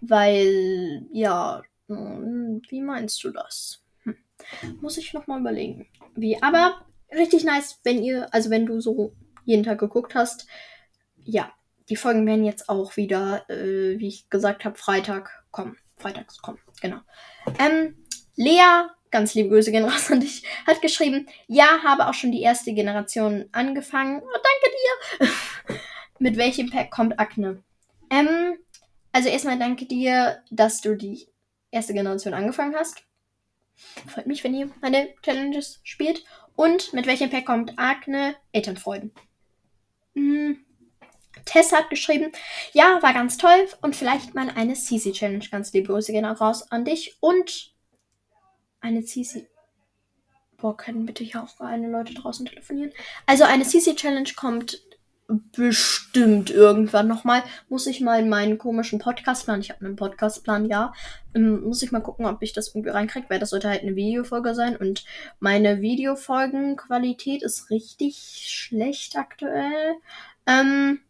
weil, 0.00 1.06
ja, 1.10 1.62
hm, 1.88 2.62
wie 2.68 2.80
meinst 2.82 3.24
du 3.24 3.30
das? 3.30 3.82
Hm. 4.02 4.16
Muss 4.80 4.98
ich 4.98 5.14
nochmal 5.14 5.40
überlegen. 5.40 5.88
Wie, 6.14 6.40
aber 6.42 6.86
richtig 7.10 7.44
nice, 7.44 7.80
wenn 7.84 8.02
ihr, 8.02 8.32
also 8.32 8.50
wenn 8.50 8.66
du 8.66 8.80
so 8.80 9.14
jeden 9.44 9.62
Tag 9.62 9.78
geguckt 9.78 10.14
hast. 10.14 10.46
Ja, 11.24 11.52
die 11.88 11.96
Folgen 11.96 12.26
werden 12.26 12.44
jetzt 12.44 12.68
auch 12.68 12.96
wieder, 12.96 13.48
äh, 13.48 13.98
wie 13.98 14.08
ich 14.08 14.28
gesagt 14.28 14.64
habe, 14.64 14.76
Freitag 14.76 15.44
kommen. 15.50 15.78
Freitags 15.96 16.42
kommen, 16.42 16.58
genau. 16.82 17.00
Ähm, 17.58 18.05
Lea, 18.36 18.88
ganz 19.10 19.34
liebe 19.34 19.48
Grüße 19.48 19.72
gehen 19.72 19.84
raus 19.84 20.10
an 20.10 20.20
dich, 20.20 20.42
hat 20.66 20.82
geschrieben, 20.82 21.26
ja, 21.46 21.82
habe 21.82 22.06
auch 22.06 22.14
schon 22.14 22.32
die 22.32 22.42
erste 22.42 22.72
Generation 22.74 23.48
angefangen. 23.52 24.22
Oh, 24.22 24.38
danke 25.20 25.28
dir. 25.28 25.76
Mit 26.18 26.36
welchem 26.36 26.70
Pack 26.70 26.90
kommt 26.90 27.18
Akne? 27.18 27.62
Ähm, 28.10 28.58
also 29.12 29.28
erstmal 29.28 29.58
danke 29.58 29.86
dir, 29.86 30.42
dass 30.50 30.80
du 30.80 30.94
die 30.94 31.26
erste 31.70 31.94
Generation 31.94 32.34
angefangen 32.34 32.74
hast. 32.74 33.02
Freut 34.06 34.26
mich, 34.26 34.42
wenn 34.44 34.54
ihr 34.54 34.70
meine 34.80 35.08
Challenges 35.22 35.80
spielt. 35.82 36.24
Und 36.54 36.94
mit 36.94 37.06
welchem 37.06 37.28
Pack 37.28 37.44
kommt 37.44 37.78
Akne? 37.78 38.36
Elternfreuden. 38.52 39.12
Hm. 40.14 40.64
Tess 41.44 41.72
hat 41.72 41.90
geschrieben, 41.90 42.32
ja, 42.72 42.98
war 43.02 43.12
ganz 43.12 43.36
toll 43.36 43.68
und 43.82 43.94
vielleicht 43.94 44.34
mal 44.34 44.50
eine 44.50 44.74
CC 44.74 45.12
Challenge. 45.12 45.44
Ganz 45.50 45.72
liebe 45.72 45.92
Grüße 45.92 46.12
gehen 46.12 46.24
auch 46.24 46.40
raus 46.40 46.70
an 46.72 46.84
dich 46.84 47.16
und 47.20 47.75
eine 48.86 49.04
CC. 49.04 49.48
Boah, 50.56 50.76
können 50.76 51.04
bitte 51.04 51.24
hier 51.24 51.42
auch 51.42 51.60
eine 51.60 51.90
Leute 51.90 52.14
draußen 52.14 52.46
telefonieren? 52.46 52.92
Also 53.26 53.44
eine 53.44 53.64
CC 53.64 53.94
Challenge 53.94 54.30
kommt 54.36 54.80
bestimmt 55.28 56.50
irgendwann 56.50 57.08
nochmal. 57.08 57.42
Muss 57.68 57.88
ich 57.88 58.00
mal 58.00 58.20
in 58.20 58.28
meinen 58.28 58.58
komischen 58.58 59.00
Podcastplan, 59.00 59.60
ich 59.60 59.70
habe 59.70 59.84
einen 59.84 59.96
Podcastplan, 59.96 60.66
ja, 60.66 60.92
ähm, 61.34 61.64
muss 61.64 61.82
ich 61.82 61.90
mal 61.90 62.00
gucken, 62.00 62.26
ob 62.26 62.42
ich 62.42 62.52
das 62.52 62.68
irgendwie 62.68 62.90
reinkriege, 62.90 63.28
weil 63.28 63.40
das 63.40 63.50
sollte 63.50 63.68
halt 63.68 63.82
eine 63.82 63.96
Videofolge 63.96 64.54
sein 64.54 64.76
und 64.76 65.04
meine 65.40 65.80
Videofolgenqualität 65.80 67.42
ist 67.42 67.70
richtig 67.70 68.46
schlecht 68.48 69.16
aktuell. 69.16 69.96
Ähm, 70.46 71.00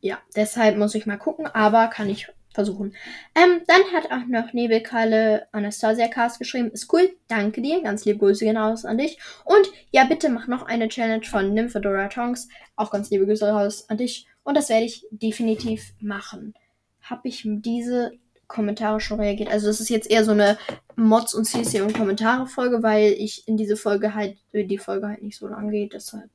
ja, 0.00 0.18
deshalb 0.34 0.78
muss 0.78 0.94
ich 0.94 1.04
mal 1.04 1.18
gucken, 1.18 1.46
aber 1.46 1.88
kann 1.88 2.08
ich 2.08 2.28
versuchen. 2.52 2.94
Ähm, 3.34 3.62
dann 3.66 3.82
hat 3.94 4.10
auch 4.10 4.26
noch 4.26 4.52
Nebelkalle 4.52 5.46
Anastasia 5.52 6.08
Cast 6.08 6.38
geschrieben. 6.38 6.70
Ist 6.70 6.92
cool, 6.92 7.10
danke 7.28 7.62
dir. 7.62 7.82
Ganz 7.82 8.04
liebe 8.04 8.18
Grüße 8.18 8.44
gehen 8.44 8.56
raus 8.56 8.84
an 8.84 8.98
dich. 8.98 9.18
Und 9.44 9.70
ja, 9.92 10.04
bitte 10.04 10.28
mach 10.28 10.46
noch 10.46 10.62
eine 10.62 10.88
Challenge 10.88 11.24
von 11.24 11.54
Nymphedora 11.54 12.08
Tongs. 12.08 12.48
Auch 12.76 12.90
ganz 12.90 13.10
liebe 13.10 13.26
Grüße 13.26 13.48
raus 13.48 13.88
an 13.88 13.98
dich. 13.98 14.26
Und 14.42 14.56
das 14.56 14.68
werde 14.68 14.84
ich 14.84 15.06
definitiv 15.10 15.92
machen. 16.00 16.54
Habe 17.02 17.28
ich 17.28 17.42
diese 17.44 18.12
Kommentare 18.48 19.00
schon 19.00 19.20
reagiert? 19.20 19.50
Also, 19.50 19.68
das 19.68 19.80
ist 19.80 19.90
jetzt 19.90 20.10
eher 20.10 20.24
so 20.24 20.32
eine 20.32 20.58
Mods 20.96 21.34
und 21.34 21.44
CC 21.44 21.82
und 21.82 21.94
Kommentare 21.94 22.46
Folge, 22.46 22.82
weil 22.82 23.12
ich 23.12 23.46
in 23.46 23.56
diese 23.56 23.76
Folge 23.76 24.14
halt, 24.14 24.38
die 24.52 24.78
Folge 24.78 25.08
halt 25.08 25.22
nicht 25.22 25.38
so 25.38 25.46
lang 25.46 25.70
geht. 25.70 25.92
Deshalb 25.92 26.30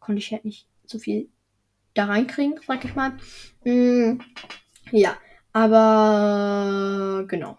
konnte 0.00 0.18
ich 0.18 0.32
halt 0.32 0.44
nicht 0.44 0.66
so 0.84 0.98
viel 0.98 1.28
da 1.94 2.06
reinkriegen, 2.06 2.58
sag 2.66 2.84
ich 2.84 2.94
mal. 2.94 3.12
Mm, 3.64 4.20
ja. 4.90 5.16
Aber 5.52 7.24
genau. 7.26 7.58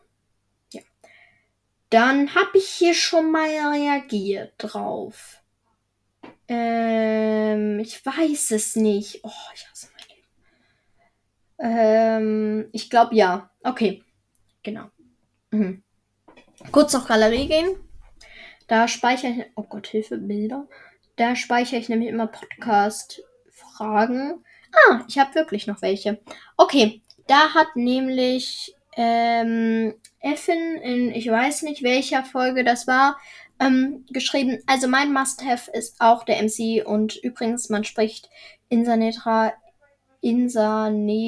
Ja. 0.71 0.81
Dann 1.89 2.33
habe 2.35 2.57
ich 2.57 2.67
hier 2.67 2.93
schon 2.93 3.31
mal 3.31 3.49
reagiert 3.49 4.53
drauf. 4.57 5.41
Ähm, 6.47 7.79
ich 7.79 8.05
weiß 8.05 8.51
es 8.51 8.75
nicht. 8.75 9.21
Oh, 9.23 9.31
ich 9.53 9.67
hasse 9.69 9.89
mein 9.93 10.03
Leben. 10.09 10.27
Ähm, 11.59 12.69
ich 12.71 12.89
glaube 12.89 13.15
ja. 13.15 13.51
Okay. 13.63 14.03
Genau. 14.63 14.89
Mhm. 15.51 15.83
Kurz 16.71 16.95
auf 16.95 17.07
Galerie 17.07 17.47
gehen. 17.47 17.75
Da 18.67 18.87
speichere 18.87 19.31
ich. 19.31 19.45
Oh 19.55 19.63
Gott, 19.63 19.87
Hilfe, 19.87 20.17
Bilder. 20.17 20.67
Da 21.17 21.35
speichere 21.35 21.79
ich 21.79 21.89
nämlich 21.89 22.09
immer 22.09 22.27
Podcast-Fragen. 22.27 24.45
Ah, 24.71 25.03
ich 25.07 25.19
habe 25.19 25.35
wirklich 25.35 25.67
noch 25.67 25.81
welche. 25.81 26.21
Okay, 26.55 27.01
da 27.31 27.53
hat 27.53 27.75
nämlich 27.75 28.75
ähm, 28.97 29.93
Effin 30.19 30.75
in, 30.83 31.11
ich 31.15 31.31
weiß 31.31 31.61
nicht 31.61 31.81
welcher 31.81 32.25
Folge 32.25 32.65
das 32.65 32.87
war, 32.87 33.17
ähm, 33.57 34.05
geschrieben, 34.09 34.61
also 34.65 34.89
mein 34.89 35.13
Must-Have 35.13 35.71
ist 35.71 35.95
auch 36.01 36.25
der 36.25 36.43
MC 36.43 36.85
und 36.85 37.15
übrigens, 37.15 37.69
man 37.69 37.85
spricht 37.85 38.29
Insanetra, 38.67 39.53
Insanedra, 40.19 41.23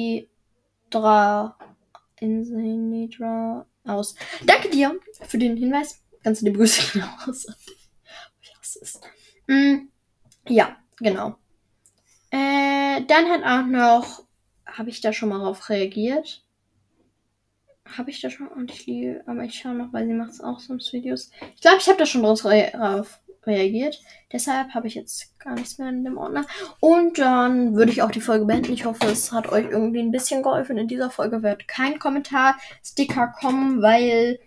Insanedra 2.20 3.64
aus. 3.86 4.14
Danke 4.44 4.68
dir 4.68 5.00
für 5.26 5.38
den 5.38 5.56
Hinweis. 5.56 6.02
Ganz 6.22 6.42
liebe 6.42 6.58
Grüße 6.58 6.82
genau 6.92 7.08
aus. 7.26 7.46
Mm, 9.46 9.88
ja, 10.48 10.76
genau. 10.98 11.36
Äh, 12.30 13.04
dann 13.06 13.30
hat 13.30 13.42
auch 13.44 13.66
noch, 13.66 14.24
habe 14.76 14.90
ich 14.90 15.00
da 15.00 15.12
schon 15.12 15.28
mal 15.28 15.38
drauf 15.38 15.68
reagiert? 15.70 16.44
Habe 17.84 18.10
ich 18.10 18.20
da 18.20 18.30
schon? 18.30 18.48
Und 18.48 18.70
ich 18.70 18.86
liebe, 18.86 19.22
aber 19.26 19.44
ich 19.44 19.54
schaue 19.54 19.74
noch, 19.74 19.92
weil 19.92 20.06
sie 20.06 20.14
macht 20.14 20.30
es 20.30 20.40
auch 20.40 20.58
sonst 20.58 20.92
Videos. 20.92 21.30
Ich 21.54 21.60
glaube, 21.60 21.78
ich 21.80 21.88
habe 21.88 21.98
da 21.98 22.06
schon 22.06 22.22
drauf, 22.22 22.44
re 22.44 22.70
drauf 22.72 23.20
reagiert. 23.46 24.00
Deshalb 24.32 24.74
habe 24.74 24.86
ich 24.86 24.94
jetzt 24.94 25.38
gar 25.38 25.54
nichts 25.54 25.78
mehr 25.78 25.88
in 25.88 26.04
dem 26.04 26.16
Ordner. 26.16 26.46
Und 26.80 27.18
dann 27.18 27.74
würde 27.74 27.92
ich 27.92 28.02
auch 28.02 28.10
die 28.10 28.20
Folge 28.20 28.46
beenden. 28.46 28.72
Ich 28.72 28.84
hoffe, 28.84 29.06
es 29.06 29.32
hat 29.32 29.52
euch 29.52 29.66
irgendwie 29.66 30.00
ein 30.00 30.10
bisschen 30.10 30.42
geholfen. 30.42 30.78
In 30.78 30.88
dieser 30.88 31.10
Folge 31.10 31.42
wird 31.42 31.68
kein 31.68 31.98
Kommentar-Sticker 31.98 33.34
kommen, 33.38 33.82
weil 33.82 34.38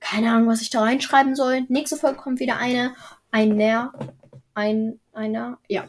keine 0.00 0.30
Ahnung, 0.32 0.48
was 0.48 0.62
ich 0.62 0.70
da 0.70 0.80
reinschreiben 0.80 1.36
soll. 1.36 1.66
Nächste 1.68 1.96
Folge 1.96 2.18
kommt 2.18 2.40
wieder 2.40 2.56
eine. 2.56 2.94
Ein 3.30 3.50
Näher. 3.50 3.92
Ein, 4.54 4.98
einer. 5.12 5.58
Ja. 5.68 5.84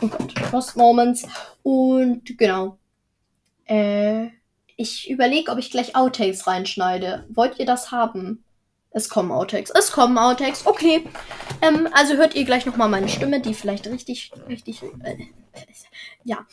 Oh 0.00 0.06
Gott. 0.06 0.34
Post 0.50 0.76
Moments. 0.76 1.26
Und 1.62 2.38
genau. 2.38 2.78
Äh 3.66 4.30
ich 4.76 5.08
überlege, 5.08 5.50
ob 5.50 5.58
ich 5.58 5.70
gleich 5.70 5.96
Outtakes 5.96 6.46
reinschneide. 6.46 7.24
Wollt 7.30 7.58
ihr 7.58 7.66
das 7.66 7.90
haben? 7.90 8.44
Es 8.90 9.08
kommen 9.08 9.32
Outtakes. 9.32 9.70
Es 9.70 9.90
kommen 9.90 10.16
Outtakes. 10.18 10.66
Okay. 10.66 11.04
Ähm, 11.62 11.88
also 11.92 12.14
hört 12.14 12.34
ihr 12.34 12.44
gleich 12.44 12.66
nochmal 12.66 12.88
meine 12.88 13.08
Stimme, 13.08 13.40
die 13.40 13.54
vielleicht 13.54 13.86
richtig, 13.86 14.32
richtig. 14.48 14.82
Äh, 15.02 15.16
ja. 16.24 16.46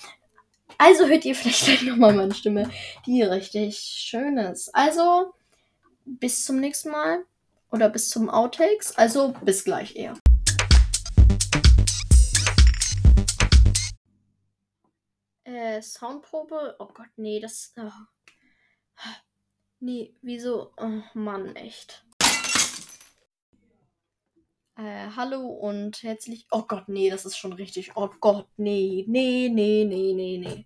Also 0.78 1.08
hört 1.08 1.26
ihr 1.26 1.36
vielleicht 1.36 1.66
gleich 1.66 1.84
nochmal 1.84 2.14
meine 2.14 2.34
Stimme, 2.34 2.70
die 3.06 3.22
richtig 3.22 3.78
schön 3.78 4.38
ist. 4.38 4.74
Also, 4.74 5.34
bis 6.06 6.46
zum 6.46 6.60
nächsten 6.60 6.92
Mal. 6.92 7.24
Oder 7.72 7.90
bis 7.90 8.10
zum 8.10 8.30
Outtakes. 8.30 8.96
Also, 8.98 9.34
bis 9.42 9.64
gleich 9.64 9.96
eher. 9.96 10.14
Äh, 15.46 15.82
Soundprobe? 15.82 16.76
Oh 16.80 16.88
Gott, 16.88 17.10
nee, 17.18 17.40
das. 17.40 17.74
Oh. 17.78 17.92
Nee, 19.80 20.16
wieso? 20.22 20.72
Oh 20.78 21.02
Mann, 21.14 21.56
echt. 21.58 22.06
Äh, 24.78 25.10
hallo 25.16 25.46
und 25.48 26.02
herzlich. 26.02 26.48
Oh 26.52 26.64
Gott, 26.64 26.88
nee, 26.88 27.10
das 27.10 27.26
ist 27.26 27.38
schon 27.38 27.54
richtig. 27.54 27.92
Oh 27.96 28.10
Gott, 28.22 28.48
nee, 28.58 29.04
nee, 29.08 29.50
nee, 29.52 29.84
nee, 29.84 30.14
nee, 30.14 30.38
nee. 30.38 30.66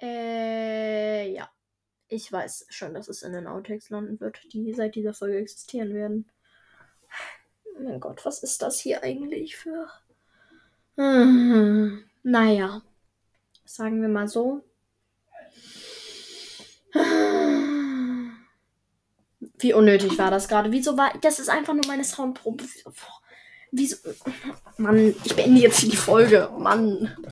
Äh, 0.00 1.30
ja. 1.32 1.50
Ich 2.08 2.32
weiß 2.32 2.66
schon, 2.70 2.94
dass 2.94 3.08
es 3.08 3.22
in 3.22 3.32
den 3.34 3.46
Outtakes 3.46 3.90
landen 3.90 4.18
wird, 4.18 4.40
die 4.52 4.72
seit 4.72 4.94
dieser 4.94 5.12
Folge 5.12 5.38
existieren 5.38 5.92
werden. 5.92 6.30
Mein 7.78 8.00
Gott, 8.00 8.24
was 8.24 8.42
ist 8.42 8.62
das 8.62 8.80
hier 8.80 9.02
eigentlich 9.02 9.56
für. 9.56 9.88
Hm, 10.98 12.02
naja. 12.24 12.82
Sagen 13.64 14.02
wir 14.02 14.08
mal 14.08 14.26
so. 14.26 14.64
Wie 19.60 19.72
unnötig 19.72 20.18
war 20.18 20.30
das 20.32 20.48
gerade? 20.48 20.72
Wieso 20.72 20.96
war. 20.96 21.12
Das 21.20 21.38
ist 21.38 21.48
einfach 21.48 21.74
nur 21.74 21.86
meine 21.86 22.02
Soundprobe. 22.02 22.64
Wieso. 23.70 23.96
Mann, 24.76 25.14
ich 25.24 25.36
beende 25.36 25.60
jetzt 25.60 25.78
hier 25.78 25.90
die 25.90 25.96
Folge. 25.96 26.50
Mann. 26.58 27.16